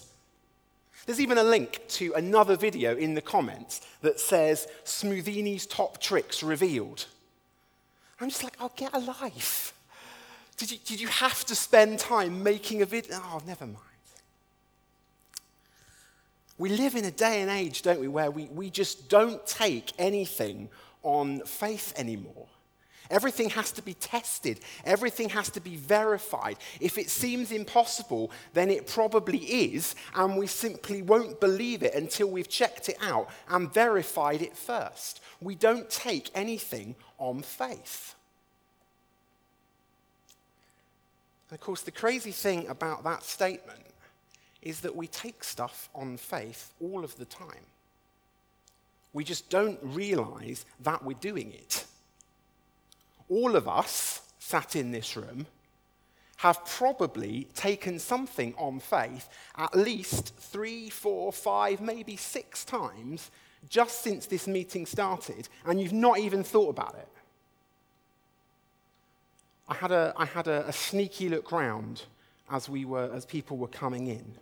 There's 1.06 1.20
even 1.20 1.38
a 1.38 1.44
link 1.44 1.80
to 1.88 2.14
another 2.14 2.56
video 2.56 2.96
in 2.96 3.14
the 3.14 3.22
comments 3.22 3.86
that 4.00 4.18
says 4.18 4.66
Smoothini's 4.84 5.64
top 5.66 6.00
tricks 6.00 6.42
revealed. 6.42 7.06
I'm 8.20 8.28
just 8.28 8.42
like, 8.42 8.56
oh, 8.60 8.70
get 8.74 8.94
a 8.94 8.98
life. 8.98 9.74
Did 10.56 10.72
you, 10.72 10.78
did 10.84 11.00
you 11.00 11.08
have 11.08 11.44
to 11.46 11.54
spend 11.54 12.00
time 12.00 12.42
making 12.42 12.82
a 12.82 12.86
video? 12.86 13.16
Oh, 13.22 13.40
never 13.46 13.64
mind. 13.64 13.78
We 16.58 16.70
live 16.70 16.96
in 16.96 17.04
a 17.04 17.12
day 17.12 17.40
and 17.40 17.50
age, 17.50 17.82
don't 17.82 18.00
we, 18.00 18.08
where 18.08 18.32
we, 18.32 18.46
we 18.46 18.68
just 18.68 19.08
don't 19.08 19.46
take 19.46 19.92
anything 19.98 20.68
on 21.04 21.40
faith 21.42 21.94
anymore. 21.96 22.48
Everything 23.10 23.48
has 23.50 23.72
to 23.72 23.82
be 23.82 23.94
tested. 23.94 24.60
Everything 24.84 25.30
has 25.30 25.48
to 25.50 25.60
be 25.60 25.76
verified. 25.76 26.58
If 26.80 26.98
it 26.98 27.08
seems 27.08 27.52
impossible, 27.52 28.30
then 28.52 28.70
it 28.70 28.86
probably 28.86 29.38
is, 29.38 29.94
and 30.14 30.36
we 30.36 30.46
simply 30.46 31.00
won't 31.00 31.40
believe 31.40 31.82
it 31.82 31.94
until 31.94 32.28
we've 32.28 32.48
checked 32.48 32.88
it 32.88 32.98
out 33.00 33.30
and 33.48 33.72
verified 33.72 34.42
it 34.42 34.56
first. 34.56 35.20
We 35.40 35.54
don't 35.54 35.88
take 35.88 36.30
anything 36.34 36.96
on 37.18 37.42
faith. 37.42 38.14
And 41.50 41.58
of 41.58 41.64
course, 41.64 41.82
the 41.82 41.90
crazy 41.90 42.32
thing 42.32 42.66
about 42.68 43.04
that 43.04 43.22
statement 43.22 43.80
is 44.60 44.80
that 44.80 44.94
we 44.94 45.06
take 45.06 45.44
stuff 45.44 45.88
on 45.94 46.16
faith 46.16 46.72
all 46.80 47.04
of 47.04 47.16
the 47.16 47.24
time. 47.24 47.66
We 49.12 49.24
just 49.24 49.48
don't 49.48 49.78
realize 49.82 50.66
that 50.80 51.04
we're 51.04 51.14
doing 51.14 51.52
it 51.52 51.86
all 53.28 53.56
of 53.56 53.68
us 53.68 54.22
sat 54.38 54.76
in 54.76 54.90
this 54.90 55.16
room 55.16 55.46
have 56.38 56.64
probably 56.64 57.48
taken 57.54 57.98
something 57.98 58.54
on 58.56 58.78
faith 58.78 59.28
at 59.56 59.74
least 59.76 60.34
three, 60.36 60.88
four, 60.88 61.32
five, 61.32 61.80
maybe 61.80 62.16
six 62.16 62.64
times 62.64 63.30
just 63.68 64.02
since 64.02 64.26
this 64.26 64.46
meeting 64.46 64.86
started, 64.86 65.48
and 65.66 65.80
you've 65.80 65.92
not 65.92 66.18
even 66.18 66.42
thought 66.42 66.70
about 66.70 66.94
it. 66.94 67.08
I 69.68 69.74
had 69.74 69.92
a, 69.92 70.14
I 70.16 70.24
had 70.24 70.46
a, 70.46 70.66
a 70.66 70.72
sneaky 70.72 71.28
look 71.28 71.52
round 71.52 72.04
as, 72.50 72.68
we 72.68 72.84
were, 72.84 73.10
as 73.12 73.26
people 73.26 73.56
were 73.56 73.68
coming 73.68 74.06
in, 74.06 74.34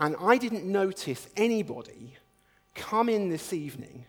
and 0.00 0.16
I 0.20 0.38
didn't 0.38 0.64
notice 0.64 1.28
anybody 1.36 2.14
come 2.74 3.08
in 3.08 3.28
this 3.28 3.52
evening, 3.52 4.06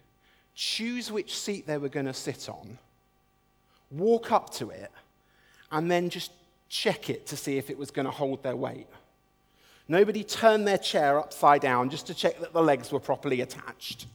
choose 0.55 1.11
which 1.11 1.37
seat 1.37 1.67
they 1.67 1.77
were 1.77 1.89
going 1.89 2.05
to 2.05 2.13
sit 2.13 2.49
on, 2.49 2.79
walk 3.91 4.31
up 4.31 4.51
to 4.55 4.69
it, 4.71 4.91
and 5.71 5.91
then 5.91 6.09
just 6.09 6.31
check 6.69 7.09
it 7.09 7.27
to 7.27 7.37
see 7.37 7.57
if 7.57 7.69
it 7.69 7.77
was 7.77 7.91
going 7.91 8.05
to 8.05 8.11
hold 8.11 8.41
their 8.41 8.55
weight. 8.55 8.87
Nobody 9.87 10.23
turned 10.23 10.67
their 10.67 10.77
chair 10.77 11.19
upside 11.19 11.61
down 11.61 11.89
just 11.89 12.07
to 12.07 12.13
check 12.13 12.39
that 12.39 12.53
the 12.53 12.63
legs 12.63 12.91
were 12.91 12.99
properly 12.99 13.41
attached. 13.41 14.07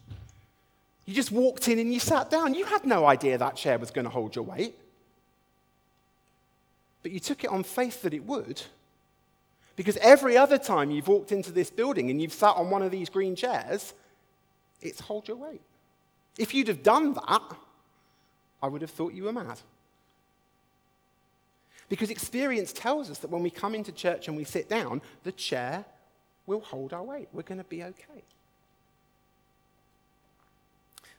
You 1.05 1.15
just 1.15 1.33
walked 1.33 1.69
in 1.69 1.79
and 1.79 1.93
you 1.93 2.01
sat 2.01 2.31
down. 2.31 2.55
You 2.55 2.65
had 2.65 2.85
no 2.85 3.07
idea 3.07 3.39
that 3.39 3.57
chair 3.57 3.79
was 3.79 3.91
going 3.91 4.05
to 4.05 4.11
hold 4.11 4.35
your 4.35 4.45
weight. 4.45 4.75
But 7.03 7.13
you 7.13 7.21
took 7.21 7.45
it 7.45 7.51
on 7.51 7.63
faith 7.63 8.03
that 8.03 8.13
it 8.15 8.25
would. 8.25 8.63
Because 9.77 9.97
every 9.99 10.37
other 10.37 10.59
time 10.59 10.91
you've 10.91 11.09
walked 11.09 11.33
into 11.33 11.53
this 11.53 11.71
building 11.71 12.11
and 12.11 12.21
you've 12.21 12.33
sat 12.33 12.57
on 12.57 12.69
one 12.69 12.83
of 12.83 12.91
these 12.91 13.09
green 13.09 13.37
chairs, 13.37 13.95
it's 14.83 15.01
hold 15.01 15.29
your 15.29 15.37
weight. 15.37 15.63
If 16.37 16.53
you'd 16.53 16.69
have 16.69 16.83
done 16.83 17.15
that, 17.15 17.57
I 18.63 18.67
would 18.67 18.83
have 18.83 18.91
thought 18.91 19.13
you 19.13 19.25
were 19.25 19.33
mad. 19.33 19.61
Because 21.89 22.11
experience 22.11 22.73
tells 22.73 23.11
us 23.11 23.19
that 23.19 23.31
when 23.31 23.43
we 23.43 23.51
come 23.51 23.75
into 23.75 23.93
church 23.93 24.29
and 24.29 24.37
we 24.37 24.45
sit 24.45 24.69
down, 24.69 25.01
the 25.23 25.33
chair 25.33 25.85
will 26.47 26.61
hold 26.61 26.93
our 26.93 27.03
weight. 27.03 27.29
We're 27.33 27.43
going 27.43 27.59
to 27.59 27.65
be 27.65 27.83
okay. 27.83 28.25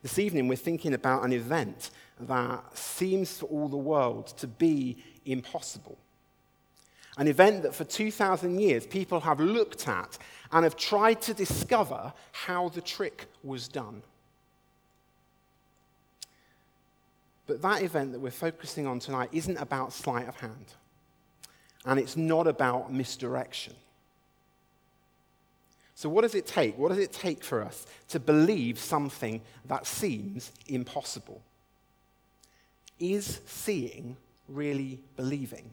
This 0.01 0.17
evening, 0.17 0.47
we're 0.47 0.55
thinking 0.55 0.93
about 0.93 1.23
an 1.23 1.33
event 1.33 1.91
that 2.21 2.77
seems 2.77 3.37
for 3.37 3.45
all 3.47 3.67
the 3.67 3.77
world 3.77 4.27
to 4.37 4.47
be 4.47 5.03
impossible. 5.25 5.97
An 7.17 7.27
event 7.27 7.63
that 7.63 7.75
for 7.75 7.83
2,000 7.83 8.59
years 8.59 8.87
people 8.87 9.19
have 9.19 9.39
looked 9.39 9.87
at 9.87 10.17
and 10.51 10.63
have 10.63 10.77
tried 10.77 11.21
to 11.23 11.33
discover 11.33 12.13
how 12.31 12.69
the 12.69 12.81
trick 12.81 13.27
was 13.43 13.67
done. 13.67 14.01
But 17.49 17.63
that 17.63 17.81
event 17.81 18.11
that 18.11 18.19
we're 18.19 18.29
focusing 18.29 18.85
on 18.85 18.99
tonight 18.99 19.29
isn't 19.31 19.57
about 19.57 19.91
sleight 19.91 20.27
of 20.27 20.35
hand, 20.35 20.67
and 21.83 21.99
it's 21.99 22.15
not 22.15 22.45
about 22.45 22.93
misdirection. 22.93 23.73
So, 25.95 26.09
what 26.09 26.21
does 26.21 26.35
it 26.35 26.45
take? 26.45 26.77
What 26.77 26.89
does 26.89 26.99
it 26.99 27.11
take 27.11 27.43
for 27.43 27.63
us 27.63 27.87
to 28.09 28.19
believe 28.19 28.77
something 28.77 29.41
that 29.65 29.87
seems 29.87 30.51
impossible? 30.67 31.41
Is 32.99 33.41
seeing 33.47 34.15
really 34.47 34.99
believing? 35.15 35.71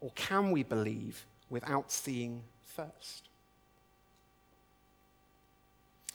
Or 0.00 0.10
can 0.16 0.50
we 0.50 0.64
believe 0.64 1.24
without 1.48 1.92
seeing 1.92 2.42
first? 2.64 3.28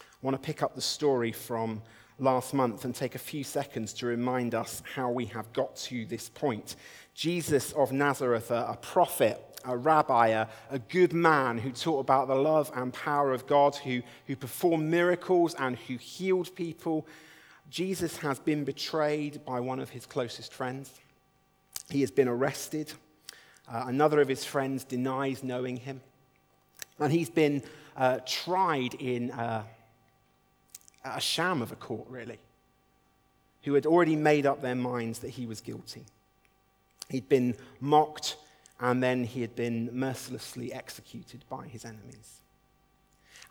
I 0.01 0.03
want 0.21 0.35
to 0.35 0.45
pick 0.45 0.61
up 0.61 0.75
the 0.75 0.81
story 0.81 1.31
from 1.31 1.81
last 2.19 2.53
month 2.53 2.85
and 2.85 2.95
take 2.95 3.15
a 3.15 3.19
few 3.19 3.43
seconds 3.43 3.93
to 3.93 4.05
remind 4.05 4.55
us 4.55 4.81
how 4.95 5.09
we 5.09 5.25
have 5.25 5.51
got 5.53 5.75
to 5.75 6.05
this 6.05 6.29
point. 6.29 6.75
Jesus 7.13 7.71
of 7.73 7.91
Nazareth, 7.91 8.51
a, 8.51 8.77
prophet, 8.81 9.39
a 9.65 9.77
rabbi, 9.77 10.29
a, 10.29 10.47
a, 10.71 10.79
good 10.79 11.13
man 11.13 11.57
who 11.57 11.71
taught 11.71 11.99
about 11.99 12.27
the 12.27 12.35
love 12.35 12.71
and 12.75 12.93
power 12.93 13.33
of 13.33 13.45
God, 13.47 13.75
who, 13.75 14.01
who 14.27 14.35
performed 14.35 14.89
miracles 14.89 15.55
and 15.55 15.77
who 15.77 15.97
healed 15.97 16.55
people. 16.55 17.07
Jesus 17.69 18.17
has 18.17 18.39
been 18.39 18.63
betrayed 18.63 19.43
by 19.45 19.59
one 19.59 19.79
of 19.79 19.89
his 19.89 20.05
closest 20.05 20.53
friends. 20.53 20.91
He 21.89 22.01
has 22.01 22.11
been 22.11 22.27
arrested. 22.27 22.93
Uh, 23.71 23.85
another 23.87 24.21
of 24.21 24.27
his 24.27 24.43
friends 24.43 24.83
denies 24.83 25.43
knowing 25.43 25.77
him. 25.77 26.01
And 26.99 27.11
he's 27.11 27.29
been 27.29 27.63
uh, 27.95 28.19
tried 28.25 28.95
in 28.95 29.31
uh, 29.31 29.63
a 31.03 31.21
sham 31.21 31.61
of 31.61 31.71
a 31.71 31.75
court, 31.75 32.07
really, 32.09 32.39
who 33.63 33.73
had 33.73 33.85
already 33.85 34.15
made 34.15 34.45
up 34.45 34.61
their 34.61 34.75
minds 34.75 35.19
that 35.19 35.29
he 35.29 35.45
was 35.45 35.61
guilty. 35.61 36.05
He'd 37.09 37.29
been 37.29 37.55
mocked, 37.79 38.37
and 38.79 39.01
then 39.01 39.23
he 39.23 39.41
had 39.41 39.55
been 39.55 39.89
mercilessly 39.93 40.73
executed 40.73 41.43
by 41.49 41.67
his 41.67 41.85
enemies. 41.85 42.41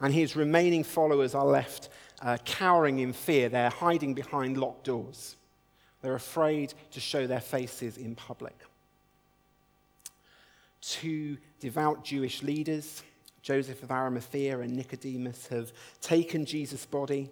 And 0.01 0.13
his 0.13 0.35
remaining 0.35 0.85
followers 0.85 1.35
are 1.35 1.47
left 1.47 1.89
uh, 2.21 2.39
cowering 2.45 2.99
in 2.99 3.13
fear. 3.13 3.49
They're 3.49 3.71
hiding 3.71 4.15
behind 4.15 4.59
locked 4.59 4.85
doors. 4.85 5.37
They're 6.01 6.15
afraid 6.15 6.75
to 6.91 7.01
show 7.01 7.27
their 7.27 7.41
faces 7.41 7.97
in 7.97 8.17
public. 8.17 8.59
Two 10.81 11.39
devout 11.61 12.05
Jewish 12.05 12.43
leaders, 12.43 13.05
Joseph 13.43 13.85
of 13.85 13.93
Arimathea 13.93 14.59
and 14.59 14.75
Nicodemus, 14.75 15.47
have 15.47 15.73
taken 16.01 16.45
Jesus' 16.45 16.85
body 16.85 17.31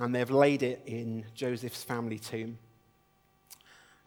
and 0.00 0.14
they've 0.14 0.30
laid 0.30 0.62
it 0.62 0.82
in 0.86 1.24
Joseph's 1.34 1.82
family 1.82 2.18
tomb. 2.18 2.58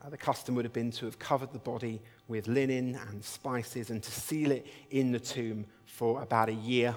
Uh, 0.04 0.10
the 0.10 0.18
custom 0.18 0.56
would 0.56 0.66
have 0.66 0.74
been 0.74 0.92
to 0.92 1.06
have 1.06 1.20
covered 1.20 1.52
the 1.52 1.60
body 1.60 2.00
with 2.28 2.48
linen 2.48 2.98
and 3.10 3.24
spices 3.24 3.90
and 3.90 4.02
to 4.02 4.12
seal 4.12 4.52
it 4.52 4.66
in 4.92 5.12
the 5.12 5.20
tomb 5.20 5.66
for 5.86 6.22
about 6.22 6.48
a 6.48 6.54
year. 6.54 6.96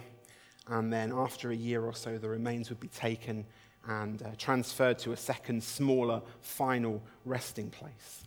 And 0.69 0.93
then, 0.93 1.13
after 1.13 1.51
a 1.51 1.57
year 1.57 1.83
or 1.83 1.95
so, 1.95 2.19
the 2.19 2.29
remains 2.29 2.69
would 2.69 2.79
be 2.79 2.89
taken 2.89 3.45
and 3.89 4.23
uh, 4.23 4.27
transferred 4.39 4.99
to 5.01 5.13
a 5.13 5.17
second, 5.17 5.65
smaller, 5.65 6.23
final 6.41 7.03
resting 7.25 7.71
place. 7.71 8.23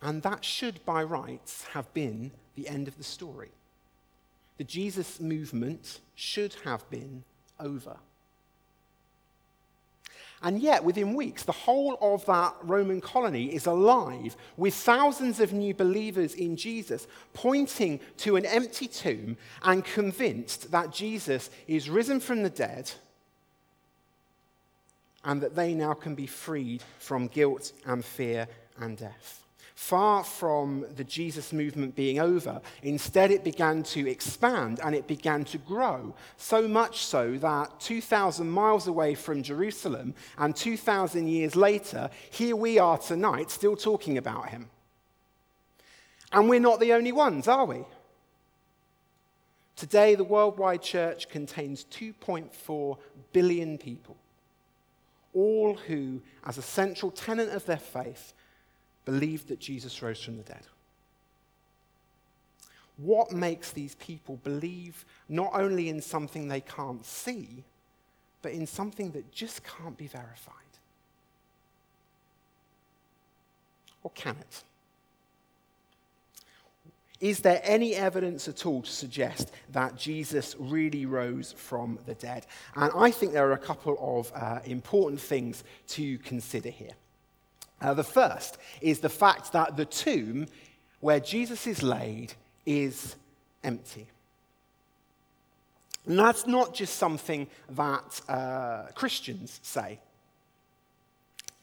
And 0.00 0.22
that 0.22 0.44
should, 0.44 0.82
by 0.86 1.02
rights, 1.02 1.64
have 1.72 1.92
been 1.92 2.30
the 2.54 2.66
end 2.68 2.88
of 2.88 2.96
the 2.96 3.04
story. 3.04 3.50
The 4.56 4.64
Jesus 4.64 5.20
movement 5.20 6.00
should 6.14 6.54
have 6.64 6.88
been 6.88 7.24
over. 7.60 7.96
And 10.42 10.60
yet, 10.60 10.84
within 10.84 11.14
weeks, 11.14 11.42
the 11.42 11.52
whole 11.52 11.98
of 12.00 12.24
that 12.24 12.54
Roman 12.62 13.02
colony 13.02 13.54
is 13.54 13.66
alive 13.66 14.36
with 14.56 14.74
thousands 14.74 15.38
of 15.38 15.52
new 15.52 15.74
believers 15.74 16.34
in 16.34 16.56
Jesus, 16.56 17.06
pointing 17.34 18.00
to 18.18 18.36
an 18.36 18.46
empty 18.46 18.86
tomb 18.86 19.36
and 19.62 19.84
convinced 19.84 20.70
that 20.70 20.92
Jesus 20.92 21.50
is 21.66 21.90
risen 21.90 22.20
from 22.20 22.42
the 22.42 22.48
dead 22.48 22.90
and 25.24 25.42
that 25.42 25.54
they 25.54 25.74
now 25.74 25.92
can 25.92 26.14
be 26.14 26.26
freed 26.26 26.82
from 26.98 27.26
guilt 27.26 27.72
and 27.84 28.02
fear 28.02 28.48
and 28.78 28.96
death. 28.96 29.44
Far 29.80 30.24
from 30.24 30.84
the 30.94 31.04
Jesus 31.04 31.54
movement 31.54 31.96
being 31.96 32.20
over, 32.20 32.60
instead 32.82 33.30
it 33.30 33.42
began 33.42 33.82
to 33.84 34.08
expand 34.08 34.78
and 34.84 34.94
it 34.94 35.06
began 35.06 35.42
to 35.46 35.58
grow. 35.58 36.14
So 36.36 36.68
much 36.68 37.06
so 37.06 37.38
that 37.38 37.80
2,000 37.80 38.48
miles 38.48 38.86
away 38.86 39.14
from 39.14 39.42
Jerusalem 39.42 40.14
and 40.36 40.54
2,000 40.54 41.26
years 41.26 41.56
later, 41.56 42.10
here 42.30 42.54
we 42.54 42.78
are 42.78 42.98
tonight 42.98 43.50
still 43.50 43.74
talking 43.74 44.18
about 44.18 44.50
him. 44.50 44.68
And 46.30 46.48
we're 46.50 46.60
not 46.60 46.78
the 46.78 46.92
only 46.92 47.10
ones, 47.10 47.48
are 47.48 47.64
we? 47.64 47.84
Today, 49.76 50.14
the 50.14 50.24
worldwide 50.24 50.82
church 50.82 51.30
contains 51.30 51.86
2.4 51.90 52.98
billion 53.32 53.78
people, 53.78 54.18
all 55.32 55.74
who, 55.74 56.20
as 56.44 56.58
a 56.58 56.62
central 56.62 57.10
tenet 57.10 57.48
of 57.48 57.64
their 57.64 57.78
faith, 57.78 58.34
believed 59.04 59.48
that 59.48 59.58
Jesus 59.58 60.00
rose 60.02 60.22
from 60.22 60.36
the 60.36 60.42
dead. 60.42 60.62
What 62.96 63.32
makes 63.32 63.72
these 63.72 63.94
people 63.94 64.36
believe 64.44 65.04
not 65.28 65.50
only 65.54 65.88
in 65.88 66.02
something 66.02 66.48
they 66.48 66.60
can't 66.60 67.04
see, 67.04 67.64
but 68.42 68.52
in 68.52 68.66
something 68.66 69.10
that 69.12 69.32
just 69.32 69.62
can't 69.64 69.96
be 69.96 70.06
verified? 70.06 70.54
Or 74.02 74.10
can 74.14 74.36
it? 74.36 74.62
Is 77.20 77.40
there 77.40 77.60
any 77.64 77.94
evidence 77.94 78.48
at 78.48 78.64
all 78.64 78.80
to 78.80 78.90
suggest 78.90 79.52
that 79.72 79.94
Jesus 79.94 80.56
really 80.58 81.04
rose 81.04 81.52
from 81.52 81.98
the 82.06 82.14
dead? 82.14 82.46
And 82.74 82.90
I 82.96 83.10
think 83.10 83.32
there 83.32 83.46
are 83.46 83.52
a 83.52 83.58
couple 83.58 83.98
of 84.00 84.32
uh, 84.34 84.60
important 84.64 85.20
things 85.20 85.62
to 85.88 86.16
consider 86.18 86.70
here. 86.70 86.92
Uh, 87.80 87.94
the 87.94 88.04
first 88.04 88.58
is 88.80 89.00
the 89.00 89.08
fact 89.08 89.52
that 89.52 89.76
the 89.76 89.84
tomb 89.84 90.46
where 91.00 91.20
Jesus 91.20 91.66
is 91.66 91.82
laid 91.82 92.34
is 92.66 93.16
empty. 93.64 94.06
And 96.06 96.18
that's 96.18 96.46
not 96.46 96.74
just 96.74 96.96
something 96.96 97.46
that 97.70 98.20
uh, 98.28 98.86
Christians 98.94 99.60
say. 99.62 99.98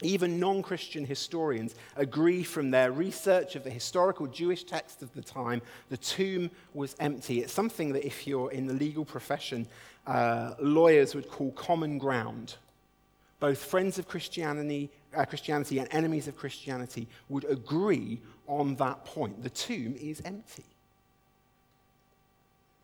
Even 0.03 0.39
non 0.39 0.62
Christian 0.62 1.06
historians 1.06 1.73
agree 1.95 2.43
from 2.43 2.69
their 2.69 2.91
research 2.91 3.56
of 3.56 3.63
the 3.63 3.71
historical 3.71 4.27
Jewish 4.27 4.63
text 4.63 5.01
of 5.01 5.12
the 5.15 5.23
time, 5.23 5.60
the 5.89 5.97
tomb 5.97 6.51
was 6.75 6.95
empty. 6.99 7.39
It's 7.39 7.51
something 7.51 7.93
that, 7.93 8.06
if 8.06 8.27
you're 8.27 8.51
in 8.51 8.67
the 8.67 8.73
legal 8.73 9.06
profession, 9.06 9.65
uh, 10.06 10.53
lawyers 10.60 11.15
would 11.15 11.30
call 11.30 11.51
common 11.53 11.97
ground. 11.97 12.58
Both 13.39 13.63
friends 13.63 14.00
of 14.00 14.08
Christianity 14.08 14.89
uh, 15.17 15.26
Christianity 15.26 15.80
and 15.80 15.88
enemies 15.91 16.28
of 16.28 16.38
Christianity 16.38 17.08
would 17.30 17.45
agree 17.45 18.21
on 18.47 18.76
that 18.76 19.04
point. 19.06 19.41
The 19.43 19.50
tomb 19.50 19.95
is 20.00 20.21
empty. 20.23 20.65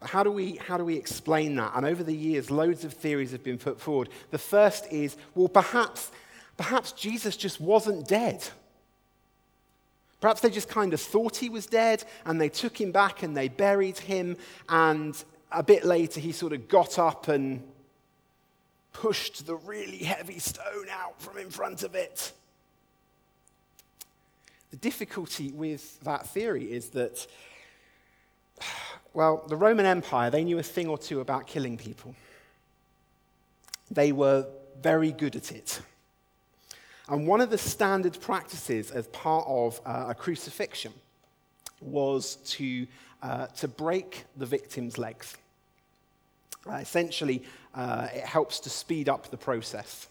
How 0.01 0.23
do, 0.23 0.31
we, 0.31 0.57
how 0.57 0.77
do 0.77 0.83
we 0.83 0.97
explain 0.97 1.55
that? 1.55 1.71
And 1.75 1.85
over 1.85 2.03
the 2.03 2.15
years, 2.15 2.51
loads 2.51 2.83
of 2.83 2.91
theories 2.93 3.31
have 3.31 3.43
been 3.43 3.57
put 3.57 3.79
forward. 3.79 4.09
The 4.31 4.37
first 4.37 4.91
is 4.91 5.15
well, 5.33 5.47
perhaps, 5.47 6.11
perhaps 6.57 6.91
Jesus 6.91 7.37
just 7.37 7.61
wasn't 7.61 8.07
dead. 8.07 8.45
Perhaps 10.19 10.41
they 10.41 10.49
just 10.49 10.69
kind 10.69 10.93
of 10.93 10.99
thought 10.99 11.37
he 11.37 11.49
was 11.49 11.65
dead 11.65 12.03
and 12.25 12.39
they 12.39 12.49
took 12.49 12.79
him 12.79 12.91
back 12.91 13.23
and 13.23 13.35
they 13.35 13.47
buried 13.47 13.97
him. 13.97 14.35
And 14.67 15.21
a 15.51 15.63
bit 15.63 15.85
later, 15.85 16.19
he 16.19 16.33
sort 16.33 16.51
of 16.51 16.67
got 16.67 16.99
up 16.99 17.29
and 17.29 17.63
pushed 18.93 19.45
the 19.45 19.55
really 19.55 19.97
heavy 19.97 20.39
stone 20.39 20.87
out 20.89 21.19
from 21.21 21.37
in 21.37 21.49
front 21.49 21.83
of 21.83 21.95
it. 21.95 22.31
The 24.71 24.77
difficulty 24.77 25.51
with 25.51 25.99
that 26.01 26.27
theory 26.27 26.71
is 26.71 26.89
that, 26.89 27.27
well, 29.13 29.43
the 29.47 29.55
Roman 29.55 29.85
Empire, 29.85 30.29
they 30.29 30.43
knew 30.43 30.59
a 30.59 30.63
thing 30.63 30.87
or 30.87 30.97
two 30.97 31.19
about 31.19 31.45
killing 31.47 31.77
people. 31.77 32.15
They 33.91 34.11
were 34.11 34.47
very 34.81 35.11
good 35.11 35.35
at 35.35 35.51
it. 35.51 35.81
And 37.09 37.27
one 37.27 37.41
of 37.41 37.49
the 37.49 37.57
standard 37.57 38.19
practices 38.21 38.89
as 38.89 39.07
part 39.07 39.45
of 39.47 39.79
uh, 39.85 40.05
a 40.09 40.15
crucifixion 40.15 40.93
was 41.81 42.37
to, 42.45 42.87
uh, 43.21 43.47
to 43.47 43.67
break 43.67 44.23
the 44.37 44.45
victim's 44.45 44.97
legs. 44.97 45.35
Uh, 46.69 46.75
essentially, 46.75 47.43
uh, 47.75 48.07
it 48.13 48.23
helps 48.23 48.59
to 48.61 48.69
speed 48.69 49.09
up 49.09 49.29
the 49.29 49.37
process. 49.37 50.07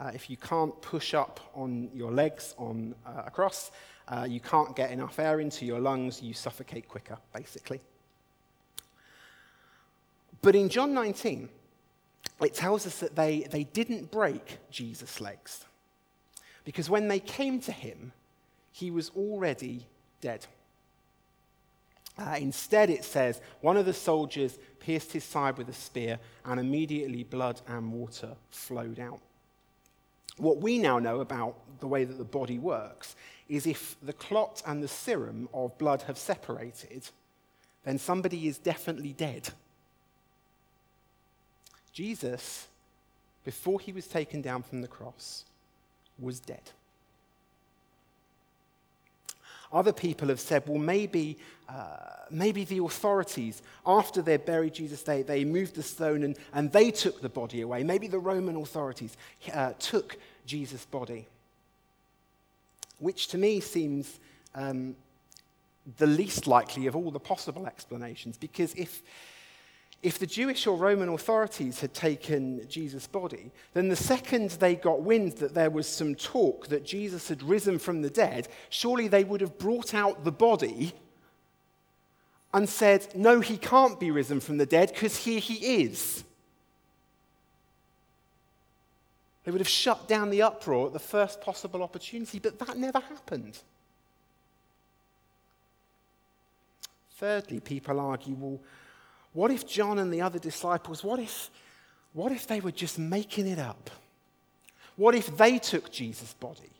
Uh, 0.00 0.10
if 0.14 0.30
you 0.30 0.36
can't 0.36 0.80
push 0.80 1.12
up 1.12 1.40
on 1.54 1.90
your 1.92 2.10
legs 2.10 2.54
on 2.56 2.94
uh, 3.06 3.24
a 3.26 3.30
cross, 3.30 3.70
uh, 4.08 4.26
you 4.28 4.40
can't 4.40 4.74
get 4.74 4.90
enough 4.90 5.18
air 5.18 5.40
into 5.40 5.66
your 5.66 5.80
lungs, 5.80 6.22
you 6.22 6.32
suffocate 6.32 6.88
quicker, 6.88 7.18
basically. 7.34 7.80
But 10.40 10.54
in 10.54 10.68
John 10.68 10.94
19, 10.94 11.48
it 12.40 12.54
tells 12.54 12.86
us 12.86 13.00
that 13.00 13.16
they, 13.16 13.40
they 13.50 13.64
didn't 13.64 14.10
break 14.10 14.58
Jesus' 14.70 15.20
legs. 15.20 15.64
Because 16.64 16.88
when 16.88 17.08
they 17.08 17.18
came 17.18 17.60
to 17.60 17.72
him, 17.72 18.12
he 18.72 18.90
was 18.90 19.10
already 19.16 19.86
dead. 20.20 20.46
Uh, 22.18 22.36
instead, 22.40 22.90
it 22.90 23.04
says, 23.04 23.40
one 23.60 23.76
of 23.76 23.86
the 23.86 23.92
soldiers 23.92 24.58
pierced 24.80 25.12
his 25.12 25.24
side 25.24 25.56
with 25.56 25.68
a 25.68 25.72
spear, 25.72 26.18
and 26.44 26.58
immediately 26.58 27.22
blood 27.22 27.60
and 27.68 27.92
water 27.92 28.30
flowed 28.50 28.98
out. 28.98 29.20
What 30.36 30.58
we 30.58 30.78
now 30.78 30.98
know 30.98 31.20
about 31.20 31.56
the 31.80 31.86
way 31.86 32.04
that 32.04 32.18
the 32.18 32.24
body 32.24 32.58
works 32.58 33.16
is 33.48 33.66
if 33.66 33.96
the 34.02 34.12
clot 34.12 34.62
and 34.66 34.82
the 34.82 34.88
serum 34.88 35.48
of 35.52 35.76
blood 35.78 36.02
have 36.02 36.18
separated, 36.18 37.08
then 37.84 37.98
somebody 37.98 38.46
is 38.46 38.58
definitely 38.58 39.12
dead. 39.12 39.50
Jesus, 41.92 42.68
before 43.44 43.80
he 43.80 43.92
was 43.92 44.06
taken 44.06 44.40
down 44.42 44.62
from 44.62 44.82
the 44.82 44.88
cross, 44.88 45.44
was 46.18 46.40
dead. 46.40 46.70
Other 49.72 49.92
people 49.92 50.28
have 50.28 50.40
said, 50.40 50.62
well, 50.66 50.78
maybe, 50.78 51.36
uh, 51.68 51.96
maybe 52.30 52.64
the 52.64 52.82
authorities, 52.82 53.62
after 53.84 54.22
they 54.22 54.36
buried 54.36 54.74
Jesus, 54.74 55.02
they, 55.02 55.22
they 55.22 55.44
moved 55.44 55.74
the 55.74 55.82
stone 55.82 56.24
and, 56.24 56.36
and 56.52 56.72
they 56.72 56.90
took 56.90 57.20
the 57.20 57.28
body 57.28 57.60
away. 57.60 57.82
Maybe 57.82 58.08
the 58.08 58.18
Roman 58.18 58.56
authorities 58.56 59.16
uh, 59.52 59.72
took 59.78 60.16
Jesus' 60.46 60.86
body. 60.86 61.26
which 62.98 63.28
to 63.28 63.38
me 63.38 63.60
seems 63.60 64.18
um, 64.54 64.96
the 65.96 66.06
least 66.06 66.46
likely 66.46 66.86
of 66.86 66.96
all 66.96 67.10
the 67.10 67.20
possible 67.20 67.66
explanations. 67.66 68.36
Because 68.36 68.74
if, 68.74 69.02
if 70.02 70.18
the 70.18 70.26
Jewish 70.26 70.66
or 70.66 70.76
Roman 70.76 71.08
authorities 71.08 71.80
had 71.80 71.92
taken 71.92 72.66
Jesus' 72.68 73.06
body, 73.08 73.50
then 73.74 73.88
the 73.88 73.96
second 73.96 74.50
they 74.52 74.76
got 74.76 75.02
wind 75.02 75.32
that 75.38 75.54
there 75.54 75.70
was 75.70 75.88
some 75.88 76.14
talk 76.14 76.68
that 76.68 76.84
Jesus 76.84 77.28
had 77.28 77.42
risen 77.42 77.78
from 77.78 78.02
the 78.02 78.10
dead, 78.10 78.48
surely 78.68 79.08
they 79.08 79.24
would 79.24 79.40
have 79.40 79.58
brought 79.58 79.94
out 79.94 80.24
the 80.24 80.32
body 80.32 80.92
and 82.54 82.68
said, 82.68 83.08
No, 83.14 83.40
he 83.40 83.56
can't 83.56 83.98
be 83.98 84.12
risen 84.12 84.38
from 84.38 84.58
the 84.58 84.66
dead 84.66 84.90
because 84.90 85.16
here 85.16 85.40
he 85.40 85.82
is. 85.82 86.22
They 89.44 89.50
would 89.50 89.60
have 89.60 89.68
shut 89.68 90.06
down 90.06 90.30
the 90.30 90.42
uproar 90.42 90.88
at 90.88 90.92
the 90.92 90.98
first 90.98 91.40
possible 91.40 91.82
opportunity, 91.82 92.38
but 92.38 92.58
that 92.60 92.76
never 92.76 93.00
happened. 93.00 93.58
Thirdly, 97.16 97.58
people 97.58 97.98
argue 97.98 98.36
well, 98.38 98.60
what 99.32 99.50
if 99.50 99.66
John 99.66 99.98
and 99.98 100.12
the 100.12 100.20
other 100.20 100.38
disciples, 100.38 101.04
what 101.04 101.18
if, 101.18 101.50
what 102.12 102.32
if 102.32 102.46
they 102.46 102.60
were 102.60 102.72
just 102.72 102.98
making 102.98 103.46
it 103.46 103.58
up? 103.58 103.90
What 104.96 105.14
if 105.14 105.36
they 105.36 105.58
took 105.58 105.92
Jesus' 105.92 106.34
body 106.34 106.72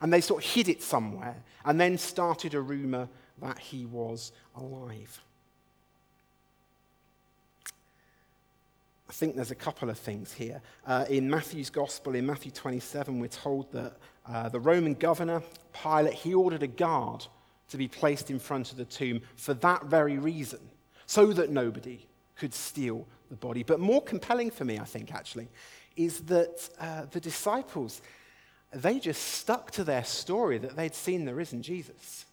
and 0.00 0.12
they 0.12 0.20
sort 0.20 0.42
of 0.44 0.50
hid 0.50 0.68
it 0.68 0.82
somewhere 0.82 1.36
and 1.64 1.80
then 1.80 1.98
started 1.98 2.54
a 2.54 2.60
rumor 2.60 3.08
that 3.40 3.58
he 3.58 3.84
was 3.84 4.32
alive? 4.54 5.20
I 9.08 9.12
think 9.12 9.36
there's 9.36 9.50
a 9.50 9.56
couple 9.56 9.88
of 9.88 9.98
things 9.98 10.32
here. 10.32 10.60
Uh, 10.86 11.04
in 11.08 11.30
Matthew's 11.30 11.70
Gospel, 11.70 12.14
in 12.14 12.26
Matthew 12.26 12.50
27, 12.50 13.20
we're 13.20 13.28
told 13.28 13.70
that 13.72 13.96
uh, 14.28 14.48
the 14.48 14.58
Roman 14.58 14.94
governor, 14.94 15.42
Pilate, 15.72 16.14
he 16.14 16.34
ordered 16.34 16.62
a 16.62 16.66
guard 16.66 17.24
to 17.68 17.76
be 17.76 17.86
placed 17.86 18.30
in 18.30 18.38
front 18.38 18.72
of 18.72 18.78
the 18.78 18.84
tomb 18.84 19.20
for 19.36 19.54
that 19.54 19.84
very 19.84 20.18
reason, 20.18 20.58
so 21.06 21.32
that 21.32 21.50
nobody 21.50 22.06
could 22.36 22.52
steal 22.52 23.06
the 23.30 23.36
body. 23.36 23.62
But 23.62 23.80
more 23.80 24.02
compelling 24.02 24.50
for 24.50 24.64
me, 24.64 24.78
I 24.78 24.84
think, 24.84 25.14
actually, 25.14 25.48
is 25.96 26.20
that 26.22 26.68
uh, 26.78 27.06
the 27.10 27.20
disciples, 27.20 28.02
they 28.72 28.98
just 28.98 29.22
stuck 29.22 29.70
to 29.72 29.84
their 29.84 30.04
story 30.04 30.58
that 30.58 30.76
they'd 30.76 30.94
seen 30.94 31.24
the 31.24 31.34
risen 31.34 31.62
Jesus. 31.62 32.26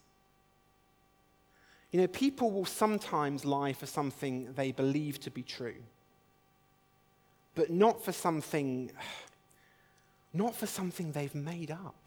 You 1.90 2.00
know, 2.00 2.06
people 2.08 2.50
will 2.50 2.64
sometimes 2.64 3.44
lie 3.44 3.72
for 3.72 3.86
something 3.86 4.52
they 4.54 4.72
believe 4.72 5.20
to 5.20 5.30
be 5.30 5.42
true, 5.42 5.76
but 7.54 7.70
not 7.70 8.04
for 8.04 8.12
something, 8.12 8.90
not 10.34 10.54
for 10.56 10.66
something 10.66 11.12
they've 11.12 11.34
made 11.34 11.70
up. 11.70 12.03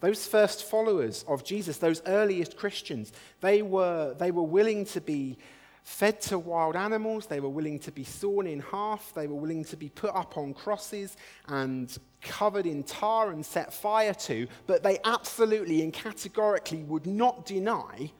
Those 0.00 0.26
first 0.26 0.64
followers 0.64 1.24
of 1.28 1.44
Jesus, 1.44 1.76
those 1.76 2.02
earliest 2.06 2.56
Christians, 2.56 3.12
they 3.40 3.62
were, 3.62 4.14
they 4.18 4.30
were 4.30 4.42
willing 4.42 4.86
to 4.86 5.00
be 5.00 5.36
fed 5.82 6.20
to 6.22 6.38
wild 6.38 6.76
animals, 6.76 7.26
they 7.26 7.40
were 7.40 7.48
willing 7.48 7.78
to 7.80 7.92
be 7.92 8.04
sawn 8.04 8.46
in 8.46 8.60
half, 8.60 9.12
they 9.14 9.26
were 9.26 9.34
willing 9.34 9.64
to 9.64 9.76
be 9.76 9.88
put 9.90 10.14
up 10.14 10.38
on 10.38 10.54
crosses 10.54 11.16
and 11.48 11.98
covered 12.22 12.66
in 12.66 12.82
tar 12.82 13.30
and 13.30 13.44
set 13.44 13.72
fire 13.72 14.14
to, 14.14 14.46
but 14.66 14.82
they 14.82 14.98
absolutely 15.04 15.82
and 15.82 15.92
categorically 15.92 16.82
would 16.82 17.06
not 17.06 17.44
deny 17.44 18.10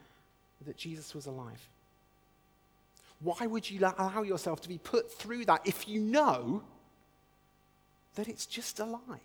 that 0.65 0.77
Jesus 0.77 1.15
was 1.15 1.25
alive. 1.25 1.67
Why 3.21 3.45
would 3.45 3.69
you 3.69 3.79
allow 3.79 4.23
yourself 4.23 4.61
to 4.61 4.69
be 4.69 4.79
put 4.79 5.11
through 5.11 5.45
that 5.45 5.61
if 5.65 5.87
you 5.87 6.01
know 6.01 6.63
that 8.15 8.27
it's 8.27 8.45
just 8.45 8.79
a 8.79 8.85
lie? 8.85 9.21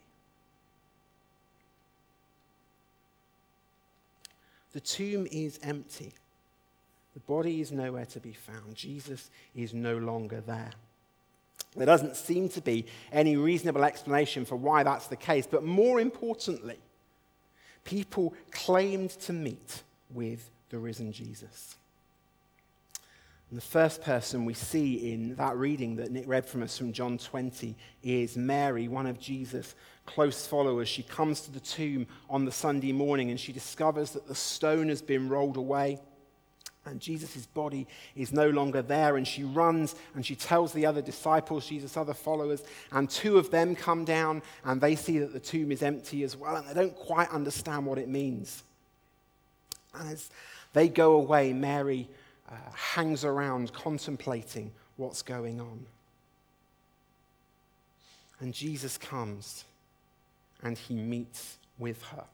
The 4.77 4.81
tomb 4.81 5.27
is 5.33 5.59
empty. 5.63 6.13
The 7.15 7.21
body 7.21 7.63
is 7.63 7.73
nowhere 7.73 8.05
to 8.05 8.21
be 8.21 8.35
found. 8.35 8.75
Jesus 8.75 9.31
is 9.55 9.73
no 9.73 9.97
longer 9.97 10.43
there. 10.43 10.71
There 11.75 11.87
doesn't 11.87 12.15
seem 12.15 12.51
to 12.51 12.61
be 12.61 12.85
any 13.11 13.39
reasonable 13.39 13.85
explanation 13.85 14.45
for 14.45 14.57
why 14.57 14.83
that's 14.83 15.07
the 15.07 15.17
case, 15.17 15.47
but 15.51 15.65
more 15.65 15.99
importantly, 15.99 16.77
people 17.85 18.35
claimed 18.51 19.09
to 19.21 19.33
meet 19.33 19.83
with 20.11 20.51
the 20.69 20.77
risen 20.77 21.11
Jesus. 21.11 21.77
And 23.49 23.57
the 23.57 23.65
first 23.65 24.03
person 24.03 24.45
we 24.45 24.53
see 24.53 25.11
in 25.11 25.37
that 25.37 25.57
reading 25.57 25.97
that 25.97 26.11
Nick 26.11 26.29
read 26.29 26.45
from 26.45 26.63
us 26.63 26.77
from 26.77 26.93
John 26.93 27.17
20 27.17 27.75
is 28.03 28.37
Mary, 28.37 28.89
one 28.89 29.07
of 29.07 29.19
Jesus' 29.19 29.75
close 30.07 30.47
followers. 30.47 30.89
She 30.89 31.03
comes 31.03 31.41
to 31.43 31.51
the 31.51 31.61
tomb 31.61 32.07
on 32.31 32.45
the 32.45 32.53
Sunday 32.53 32.93
morning 32.93 33.31
and 33.31 33.39
she 33.39 33.53
discovers 33.53 34.13
that 34.13 34.27
the 34.27 34.35
stone 34.35 34.89
has 34.89 35.03
been 35.03 35.29
rolled 35.29 35.57
away 35.57 35.99
and 36.87 37.01
Jesus' 37.01 37.47
body 37.47 37.87
is 38.15 38.33
no 38.33 38.49
longer 38.49 38.83
there. 38.83 39.17
And 39.17 39.27
she 39.27 39.45
runs 39.45 39.95
and 40.15 40.25
she 40.25 40.35
tells 40.35 40.73
the 40.73 40.87
other 40.87 41.03
disciples, 41.03 41.67
Jesus' 41.67 41.97
other 41.97 42.15
followers, 42.15 42.63
and 42.93 43.11
two 43.11 43.39
of 43.39 43.51
them 43.51 43.75
come 43.75 44.05
down 44.05 44.43
and 44.65 44.81
they 44.81 44.95
see 44.95 45.19
that 45.19 45.33
the 45.33 45.41
tomb 45.41 45.73
is 45.73 45.83
empty 45.83 46.23
as 46.23 46.37
well 46.37 46.57
and 46.57 46.67
they 46.67 46.75
don't 46.75 46.97
quite 46.97 47.31
understand 47.31 47.87
what 47.87 47.99
it 47.99 48.09
means. 48.09 48.63
And 49.95 50.13
as 50.13 50.31
they 50.73 50.89
go 50.89 51.15
away, 51.15 51.53
Mary 51.53 52.09
uh, 52.51 52.55
hangs 52.73 53.25
around 53.25 53.73
contemplating 53.73 54.71
what's 54.97 55.23
going 55.23 55.61
on. 55.61 55.85
And 58.41 58.53
Jesus 58.53 58.99
comes 58.99 59.65
and 60.63 60.77
he 60.77 60.95
meets 60.95 61.59
with 61.79 62.03
her. 62.05 62.25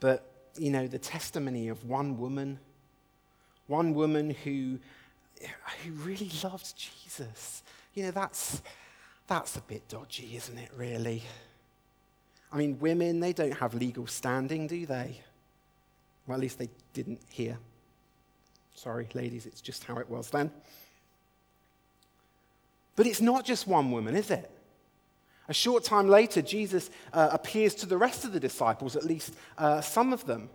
But, 0.00 0.24
you 0.56 0.70
know, 0.70 0.86
the 0.86 0.98
testimony 0.98 1.68
of 1.68 1.84
one 1.84 2.18
woman, 2.18 2.58
one 3.68 3.94
woman 3.94 4.30
who, 4.30 4.78
who 5.84 5.92
really 5.92 6.30
loved 6.42 6.74
Jesus, 6.76 7.62
you 7.94 8.04
know, 8.04 8.10
that's, 8.10 8.62
that's 9.26 9.56
a 9.56 9.60
bit 9.60 9.86
dodgy, 9.88 10.34
isn't 10.36 10.58
it, 10.58 10.70
really? 10.76 11.22
I 12.52 12.56
mean, 12.56 12.78
women, 12.80 13.20
they 13.20 13.32
don't 13.32 13.56
have 13.58 13.74
legal 13.74 14.06
standing, 14.06 14.66
do 14.66 14.86
they? 14.86 15.20
Well, 16.26 16.36
at 16.36 16.40
least 16.40 16.58
they 16.58 16.68
didn't 16.92 17.20
here. 17.30 17.58
Sorry, 18.74 19.08
ladies, 19.14 19.46
it's 19.46 19.60
just 19.60 19.84
how 19.84 19.98
it 19.98 20.08
was 20.08 20.30
then. 20.30 20.50
But 22.96 23.06
it's 23.06 23.20
not 23.20 23.44
just 23.44 23.66
one 23.66 23.90
woman, 23.90 24.14
is 24.14 24.30
it? 24.30 24.50
A 25.48 25.54
short 25.54 25.84
time 25.84 26.08
later, 26.08 26.40
Jesus 26.40 26.90
uh, 27.12 27.30
appears 27.32 27.74
to 27.76 27.86
the 27.86 27.98
rest 27.98 28.24
of 28.24 28.32
the 28.32 28.40
disciples, 28.40 28.96
at 28.96 29.04
least 29.04 29.34
uh, 29.58 29.80
some 29.80 30.12
of 30.12 30.26
them. 30.26 30.48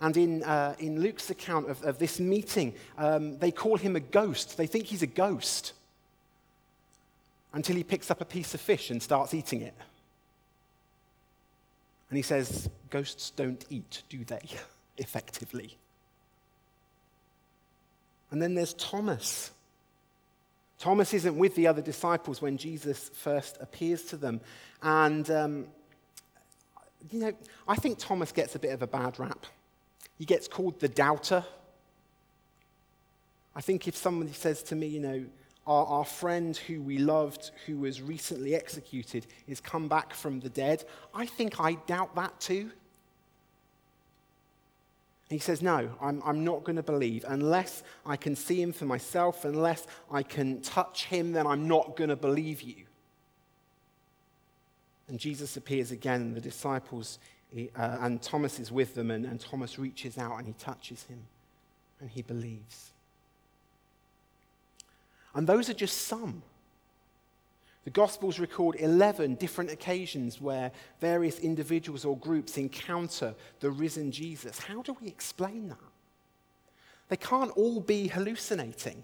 And 0.00 0.16
in, 0.16 0.42
uh, 0.42 0.74
in 0.78 1.00
Luke's 1.00 1.30
account 1.30 1.70
of, 1.70 1.82
of 1.84 1.98
this 1.98 2.18
meeting, 2.18 2.74
um, 2.98 3.38
they 3.38 3.50
call 3.50 3.76
him 3.76 3.96
a 3.96 4.00
ghost. 4.00 4.56
They 4.56 4.66
think 4.66 4.86
he's 4.86 5.02
a 5.02 5.06
ghost 5.06 5.74
until 7.52 7.76
he 7.76 7.84
picks 7.84 8.10
up 8.10 8.20
a 8.20 8.24
piece 8.24 8.54
of 8.54 8.60
fish 8.60 8.90
and 8.90 9.02
starts 9.02 9.34
eating 9.34 9.62
it. 9.62 9.74
And 12.10 12.16
he 12.16 12.22
says, 12.22 12.68
Ghosts 12.90 13.30
don't 13.30 13.64
eat, 13.70 14.02
do 14.08 14.24
they? 14.24 14.42
Effectively. 14.98 15.78
And 18.30 18.40
then 18.40 18.54
there's 18.54 18.74
Thomas. 18.74 19.50
Thomas 20.82 21.14
isn't 21.14 21.38
with 21.38 21.54
the 21.54 21.68
other 21.68 21.80
disciples 21.80 22.42
when 22.42 22.56
Jesus 22.58 23.08
first 23.14 23.56
appears 23.60 24.02
to 24.06 24.16
them. 24.16 24.40
And, 24.82 25.30
um, 25.30 25.66
you 27.08 27.20
know, 27.20 27.32
I 27.68 27.76
think 27.76 28.00
Thomas 28.00 28.32
gets 28.32 28.56
a 28.56 28.58
bit 28.58 28.72
of 28.72 28.82
a 28.82 28.88
bad 28.88 29.16
rap. 29.20 29.46
He 30.18 30.24
gets 30.24 30.48
called 30.48 30.80
the 30.80 30.88
doubter. 30.88 31.44
I 33.54 33.60
think 33.60 33.86
if 33.86 33.94
somebody 33.94 34.32
says 34.32 34.60
to 34.64 34.74
me, 34.74 34.88
you 34.88 34.98
know, 34.98 35.24
our, 35.68 35.86
our 35.86 36.04
friend 36.04 36.56
who 36.56 36.82
we 36.82 36.98
loved, 36.98 37.52
who 37.66 37.78
was 37.78 38.02
recently 38.02 38.56
executed, 38.56 39.28
is 39.46 39.60
come 39.60 39.86
back 39.86 40.12
from 40.12 40.40
the 40.40 40.48
dead, 40.48 40.84
I 41.14 41.26
think 41.26 41.60
I 41.60 41.74
doubt 41.86 42.16
that 42.16 42.40
too. 42.40 42.72
He 45.32 45.38
says, 45.38 45.62
No, 45.62 45.90
I'm, 46.00 46.22
I'm 46.24 46.44
not 46.44 46.62
going 46.62 46.76
to 46.76 46.82
believe. 46.82 47.24
Unless 47.26 47.82
I 48.04 48.16
can 48.16 48.36
see 48.36 48.60
him 48.60 48.72
for 48.72 48.84
myself, 48.84 49.44
unless 49.44 49.86
I 50.10 50.22
can 50.22 50.60
touch 50.60 51.06
him, 51.06 51.32
then 51.32 51.46
I'm 51.46 51.66
not 51.66 51.96
going 51.96 52.10
to 52.10 52.16
believe 52.16 52.60
you. 52.60 52.84
And 55.08 55.18
Jesus 55.18 55.56
appears 55.56 55.90
again, 55.90 56.34
the 56.34 56.40
disciples, 56.40 57.18
uh, 57.54 57.96
and 58.00 58.20
Thomas 58.22 58.58
is 58.58 58.70
with 58.70 58.94
them, 58.94 59.10
and, 59.10 59.24
and 59.24 59.40
Thomas 59.40 59.78
reaches 59.78 60.18
out 60.18 60.38
and 60.38 60.46
he 60.46 60.54
touches 60.54 61.04
him, 61.04 61.20
and 62.00 62.10
he 62.10 62.22
believes. 62.22 62.92
And 65.34 65.46
those 65.46 65.70
are 65.70 65.74
just 65.74 66.02
some. 66.02 66.42
The 67.84 67.90
Gospels 67.90 68.38
record 68.38 68.76
11 68.78 69.36
different 69.36 69.70
occasions 69.70 70.40
where 70.40 70.70
various 71.00 71.40
individuals 71.40 72.04
or 72.04 72.16
groups 72.16 72.56
encounter 72.56 73.34
the 73.58 73.70
risen 73.70 74.12
Jesus. 74.12 74.58
How 74.58 74.82
do 74.82 74.96
we 75.00 75.08
explain 75.08 75.68
that? 75.68 75.78
They 77.08 77.16
can't 77.16 77.50
all 77.52 77.80
be 77.80 78.06
hallucinating. 78.06 79.02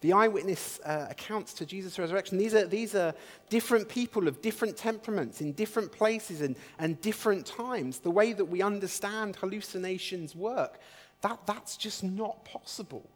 The 0.00 0.12
eyewitness 0.12 0.80
uh, 0.84 1.06
accounts 1.08 1.54
to 1.54 1.66
Jesus' 1.66 1.98
resurrection, 1.98 2.38
these 2.38 2.54
are, 2.54 2.66
these 2.66 2.94
are 2.94 3.14
different 3.48 3.88
people 3.88 4.28
of 4.28 4.42
different 4.42 4.76
temperaments 4.76 5.40
in 5.40 5.52
different 5.52 5.90
places 5.90 6.42
and, 6.42 6.56
and 6.78 7.00
different 7.00 7.46
times. 7.46 8.00
The 8.00 8.10
way 8.10 8.32
that 8.32 8.44
we 8.44 8.62
understand 8.62 9.36
hallucinations 9.36 10.34
work, 10.34 10.80
that, 11.22 11.40
that's 11.46 11.76
just 11.76 12.04
not 12.04 12.44
possible. 12.44 13.08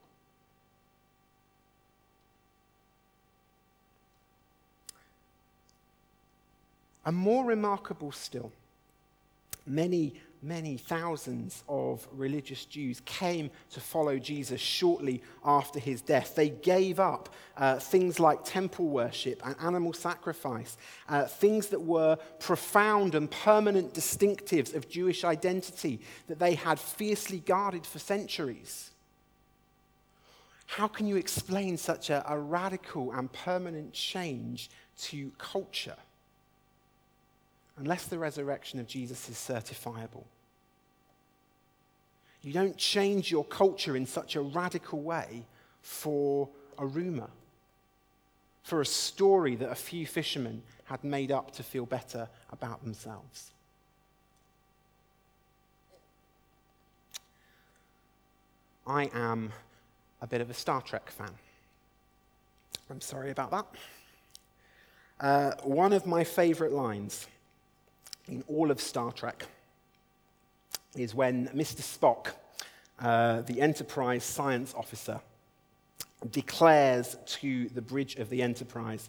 And 7.05 7.17
more 7.17 7.45
remarkable 7.45 8.13
still, 8.13 8.53
many 9.67 10.15
many 10.43 10.77
thousands 10.77 11.63
of 11.69 12.07
religious 12.13 12.65
Jews 12.65 13.03
came 13.05 13.51
to 13.71 13.81
follow 13.81 14.19
Jesus 14.19 14.61
shortly 14.61 15.23
after 15.45 15.79
his 15.79 16.01
death. 16.01 16.35
They 16.35 16.49
gave 16.49 16.99
up 16.99 17.29
uh, 17.57 17.79
things 17.79 18.19
like 18.19 18.45
temple 18.45 18.89
worship 18.89 19.45
and 19.45 19.55
animal 19.63 19.93
sacrifice, 19.93 20.77
uh, 21.09 21.25
things 21.25 21.69
that 21.69 21.81
were 21.81 22.17
profound 22.39 23.15
and 23.15 23.31
permanent 23.31 23.93
distinctives 23.93 24.75
of 24.75 24.89
Jewish 24.89 25.25
identity 25.25 26.01
that 26.29 26.39
they 26.39 26.55
had 26.55 26.79
fiercely 26.79 27.41
guarded 27.41 27.87
for 27.87 27.99
centuries. 27.99 28.91
How 30.67 30.87
can 30.87 31.07
you 31.07 31.17
explain 31.17 31.77
such 31.77 32.11
a, 32.11 32.25
a 32.31 32.39
radical 32.39 33.13
and 33.13 33.31
permanent 33.33 33.93
change 33.93 34.71
to 34.99 35.33
culture? 35.37 35.97
Unless 37.81 38.05
the 38.05 38.19
resurrection 38.19 38.79
of 38.79 38.87
Jesus 38.87 39.31
is 39.31 39.37
certifiable. 39.37 40.25
You 42.43 42.53
don't 42.53 42.77
change 42.77 43.31
your 43.31 43.45
culture 43.45 43.97
in 43.97 44.05
such 44.05 44.37
a 44.37 44.43
radical 44.43 45.01
way 45.01 45.47
for 45.81 46.49
a 46.79 46.85
rumor, 46.85 47.31
for 48.63 48.83
a 48.83 48.87
story 48.87 49.57
that 49.57 49.71
a 49.71 49.75
few 49.75 50.07
fishermen 50.07 50.63
had 50.85 51.03
made 51.03 51.33
up 51.33 51.53
to 51.53 51.63
feel 51.63 51.87
better 51.87 52.29
about 52.53 52.85
themselves. 52.85 53.51
I 58.87 59.11
am 59.15 59.53
a 60.21 60.27
bit 60.27 60.43
of 60.43 60.51
a 60.51 60.55
Star 60.55 60.83
Trek 60.83 61.11
fan. 61.11 61.33
I'm 62.91 63.01
sorry 63.01 63.31
about 63.31 63.51
that. 63.53 63.67
Uh, 65.19 65.53
one 65.63 65.95
of 65.95 66.07
my 66.07 66.25
favorite 66.25 66.73
lines 66.73 67.27
in 68.31 68.45
all 68.49 68.71
of 68.71 68.81
Star 68.81 69.13
Trek 69.13 69.47
is 70.97 71.15
when 71.15 71.49
Mr. 71.49 71.83
Spock, 71.83 72.33
uh, 73.01 73.43
the 73.43 73.61
Enterprise 73.61 74.25
science 74.25 74.73
officer, 74.75 75.21
declares 76.31 77.17
to 77.27 77.69
the 77.71 77.83
bridge 77.83 78.17
of 78.17 78.31
the 78.31 78.43
Enterprise 78.43 79.09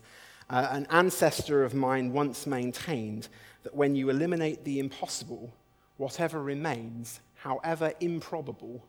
uh, 0.49 0.69
An 0.71 0.87
ancestor 0.89 1.63
of 1.63 1.73
mine 1.73 2.11
once 2.13 2.47
maintained 2.47 3.27
that 3.63 3.75
when 3.75 3.95
you 3.95 4.09
eliminate 4.09 4.63
the 4.63 4.79
impossible, 4.79 5.53
whatever 5.97 6.41
remains, 6.41 7.19
however 7.35 7.93
improbable, 7.99 8.83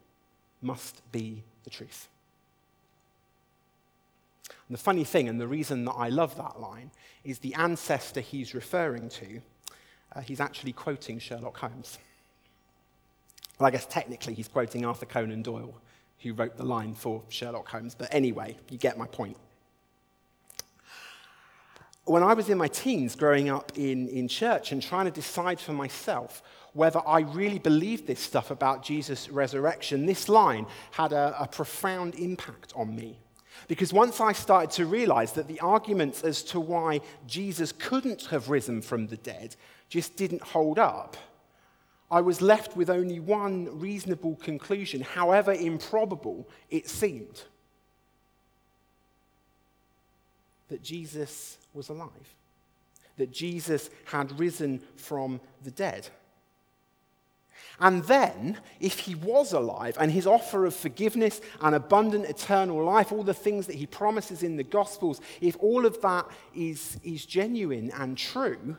must 0.60 1.02
be 1.12 1.42
the 1.64 1.70
truth. 1.70 2.08
And 4.68 4.78
the 4.78 4.82
funny 4.82 5.04
thing, 5.04 5.28
and 5.28 5.40
the 5.40 5.48
reason 5.48 5.84
that 5.84 5.92
I 5.92 6.08
love 6.08 6.36
that 6.36 6.60
line, 6.60 6.90
is 7.24 7.40
the 7.40 7.54
ancestor 7.54 8.20
he's 8.20 8.54
referring 8.54 9.08
to 9.10 9.42
uh, 10.14 10.20
he's 10.20 10.40
actually 10.40 10.72
quoting 10.72 11.18
Sherlock 11.18 11.56
Holmes. 11.58 11.98
Well, 13.58 13.68
I 13.68 13.70
guess 13.70 13.86
technically 13.86 14.34
he's 14.34 14.48
quoting 14.48 14.84
Arthur 14.84 15.06
Conan 15.06 15.42
Doyle, 15.42 15.74
who 16.20 16.32
wrote 16.34 16.56
the 16.56 16.64
line 16.64 16.94
for 16.94 17.22
Sherlock 17.28 17.68
Holmes, 17.68 17.94
but 17.94 18.12
anyway, 18.12 18.56
you 18.70 18.78
get 18.78 18.98
my 18.98 19.06
point. 19.06 19.36
When 22.04 22.24
I 22.24 22.34
was 22.34 22.48
in 22.48 22.58
my 22.58 22.66
teens, 22.66 23.14
growing 23.14 23.48
up 23.48 23.72
in, 23.76 24.08
in 24.08 24.26
church 24.26 24.72
and 24.72 24.82
trying 24.82 25.04
to 25.04 25.12
decide 25.12 25.60
for 25.60 25.72
myself 25.72 26.42
whether 26.72 27.00
I 27.06 27.20
really 27.20 27.60
believed 27.60 28.06
this 28.06 28.18
stuff 28.18 28.50
about 28.50 28.82
Jesus' 28.82 29.28
resurrection, 29.28 30.06
this 30.06 30.28
line 30.28 30.66
had 30.90 31.12
a, 31.12 31.36
a 31.38 31.46
profound 31.46 32.16
impact 32.16 32.72
on 32.74 32.96
me. 32.96 33.18
Because 33.68 33.92
once 33.92 34.20
I 34.20 34.32
started 34.32 34.70
to 34.72 34.86
realize 34.86 35.32
that 35.34 35.46
the 35.46 35.60
arguments 35.60 36.24
as 36.24 36.42
to 36.44 36.58
why 36.58 37.00
Jesus 37.26 37.70
couldn't 37.70 38.26
have 38.26 38.48
risen 38.48 38.82
from 38.82 39.06
the 39.06 39.18
dead 39.18 39.54
just 39.92 40.16
didn't 40.16 40.40
hold 40.40 40.78
up, 40.78 41.18
I 42.10 42.22
was 42.22 42.40
left 42.40 42.78
with 42.78 42.88
only 42.88 43.20
one 43.20 43.78
reasonable 43.78 44.36
conclusion, 44.36 45.02
however 45.02 45.52
improbable 45.52 46.48
it 46.70 46.88
seemed 46.88 47.42
that 50.68 50.82
Jesus 50.82 51.58
was 51.74 51.90
alive, 51.90 52.34
that 53.18 53.32
Jesus 53.32 53.90
had 54.06 54.40
risen 54.40 54.80
from 54.96 55.42
the 55.62 55.70
dead. 55.70 56.08
And 57.78 58.02
then, 58.04 58.60
if 58.80 59.00
he 59.00 59.14
was 59.14 59.52
alive 59.52 59.98
and 60.00 60.10
his 60.10 60.26
offer 60.26 60.64
of 60.64 60.74
forgiveness 60.74 61.42
and 61.60 61.74
abundant 61.74 62.24
eternal 62.24 62.82
life, 62.82 63.12
all 63.12 63.24
the 63.24 63.34
things 63.34 63.66
that 63.66 63.76
he 63.76 63.84
promises 63.84 64.42
in 64.42 64.56
the 64.56 64.64
Gospels, 64.64 65.20
if 65.42 65.54
all 65.58 65.84
of 65.84 66.00
that 66.00 66.26
is, 66.54 66.98
is 67.04 67.26
genuine 67.26 67.90
and 67.94 68.16
true, 68.16 68.78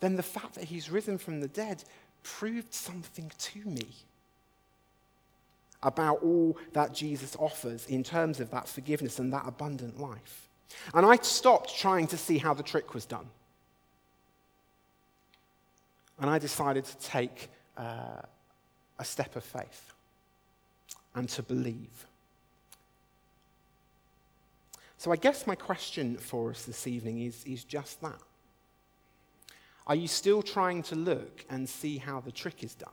then 0.00 0.16
the 0.16 0.22
fact 0.22 0.54
that 0.54 0.64
he's 0.64 0.90
risen 0.90 1.18
from 1.18 1.40
the 1.40 1.48
dead 1.48 1.84
proved 2.22 2.72
something 2.72 3.30
to 3.38 3.60
me 3.60 3.86
about 5.82 6.22
all 6.22 6.56
that 6.72 6.92
Jesus 6.92 7.36
offers 7.38 7.86
in 7.86 8.02
terms 8.02 8.40
of 8.40 8.50
that 8.50 8.68
forgiveness 8.68 9.18
and 9.18 9.32
that 9.32 9.44
abundant 9.46 9.98
life. 9.98 10.48
And 10.94 11.06
I 11.06 11.16
stopped 11.16 11.76
trying 11.78 12.06
to 12.08 12.16
see 12.16 12.38
how 12.38 12.54
the 12.54 12.62
trick 12.62 12.94
was 12.94 13.06
done. 13.06 13.26
And 16.18 16.28
I 16.28 16.38
decided 16.38 16.84
to 16.84 16.98
take 16.98 17.48
uh, 17.78 18.22
a 18.98 19.04
step 19.04 19.36
of 19.36 19.44
faith 19.44 19.92
and 21.14 21.28
to 21.30 21.42
believe. 21.42 22.06
So 24.98 25.10
I 25.10 25.16
guess 25.16 25.46
my 25.46 25.54
question 25.54 26.18
for 26.18 26.50
us 26.50 26.64
this 26.64 26.86
evening 26.86 27.22
is, 27.22 27.42
is 27.46 27.64
just 27.64 28.02
that. 28.02 28.20
Are 29.90 29.96
you 29.96 30.06
still 30.06 30.40
trying 30.40 30.84
to 30.84 30.94
look 30.94 31.44
and 31.50 31.68
see 31.68 31.98
how 31.98 32.20
the 32.20 32.30
trick 32.30 32.62
is 32.62 32.76
done? 32.76 32.92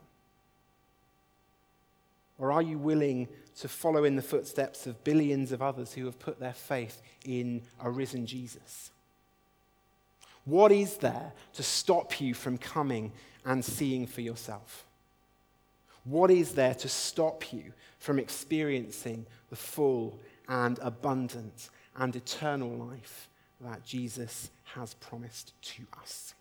Or 2.38 2.50
are 2.50 2.60
you 2.60 2.76
willing 2.76 3.28
to 3.60 3.68
follow 3.68 4.02
in 4.02 4.16
the 4.16 4.22
footsteps 4.22 4.84
of 4.84 5.04
billions 5.04 5.52
of 5.52 5.62
others 5.62 5.92
who 5.92 6.06
have 6.06 6.18
put 6.18 6.40
their 6.40 6.54
faith 6.54 7.00
in 7.24 7.62
a 7.80 7.88
risen 7.88 8.26
Jesus? 8.26 8.90
What 10.44 10.72
is 10.72 10.96
there 10.96 11.30
to 11.52 11.62
stop 11.62 12.20
you 12.20 12.34
from 12.34 12.58
coming 12.58 13.12
and 13.44 13.64
seeing 13.64 14.04
for 14.04 14.22
yourself? 14.22 14.84
What 16.02 16.32
is 16.32 16.50
there 16.50 16.74
to 16.74 16.88
stop 16.88 17.52
you 17.52 17.74
from 18.00 18.18
experiencing 18.18 19.24
the 19.50 19.56
full 19.56 20.18
and 20.48 20.80
abundant 20.82 21.70
and 21.94 22.16
eternal 22.16 22.70
life 22.70 23.28
that 23.60 23.84
Jesus 23.84 24.50
has 24.74 24.94
promised 24.94 25.52
to 25.62 25.84
us? 26.02 26.34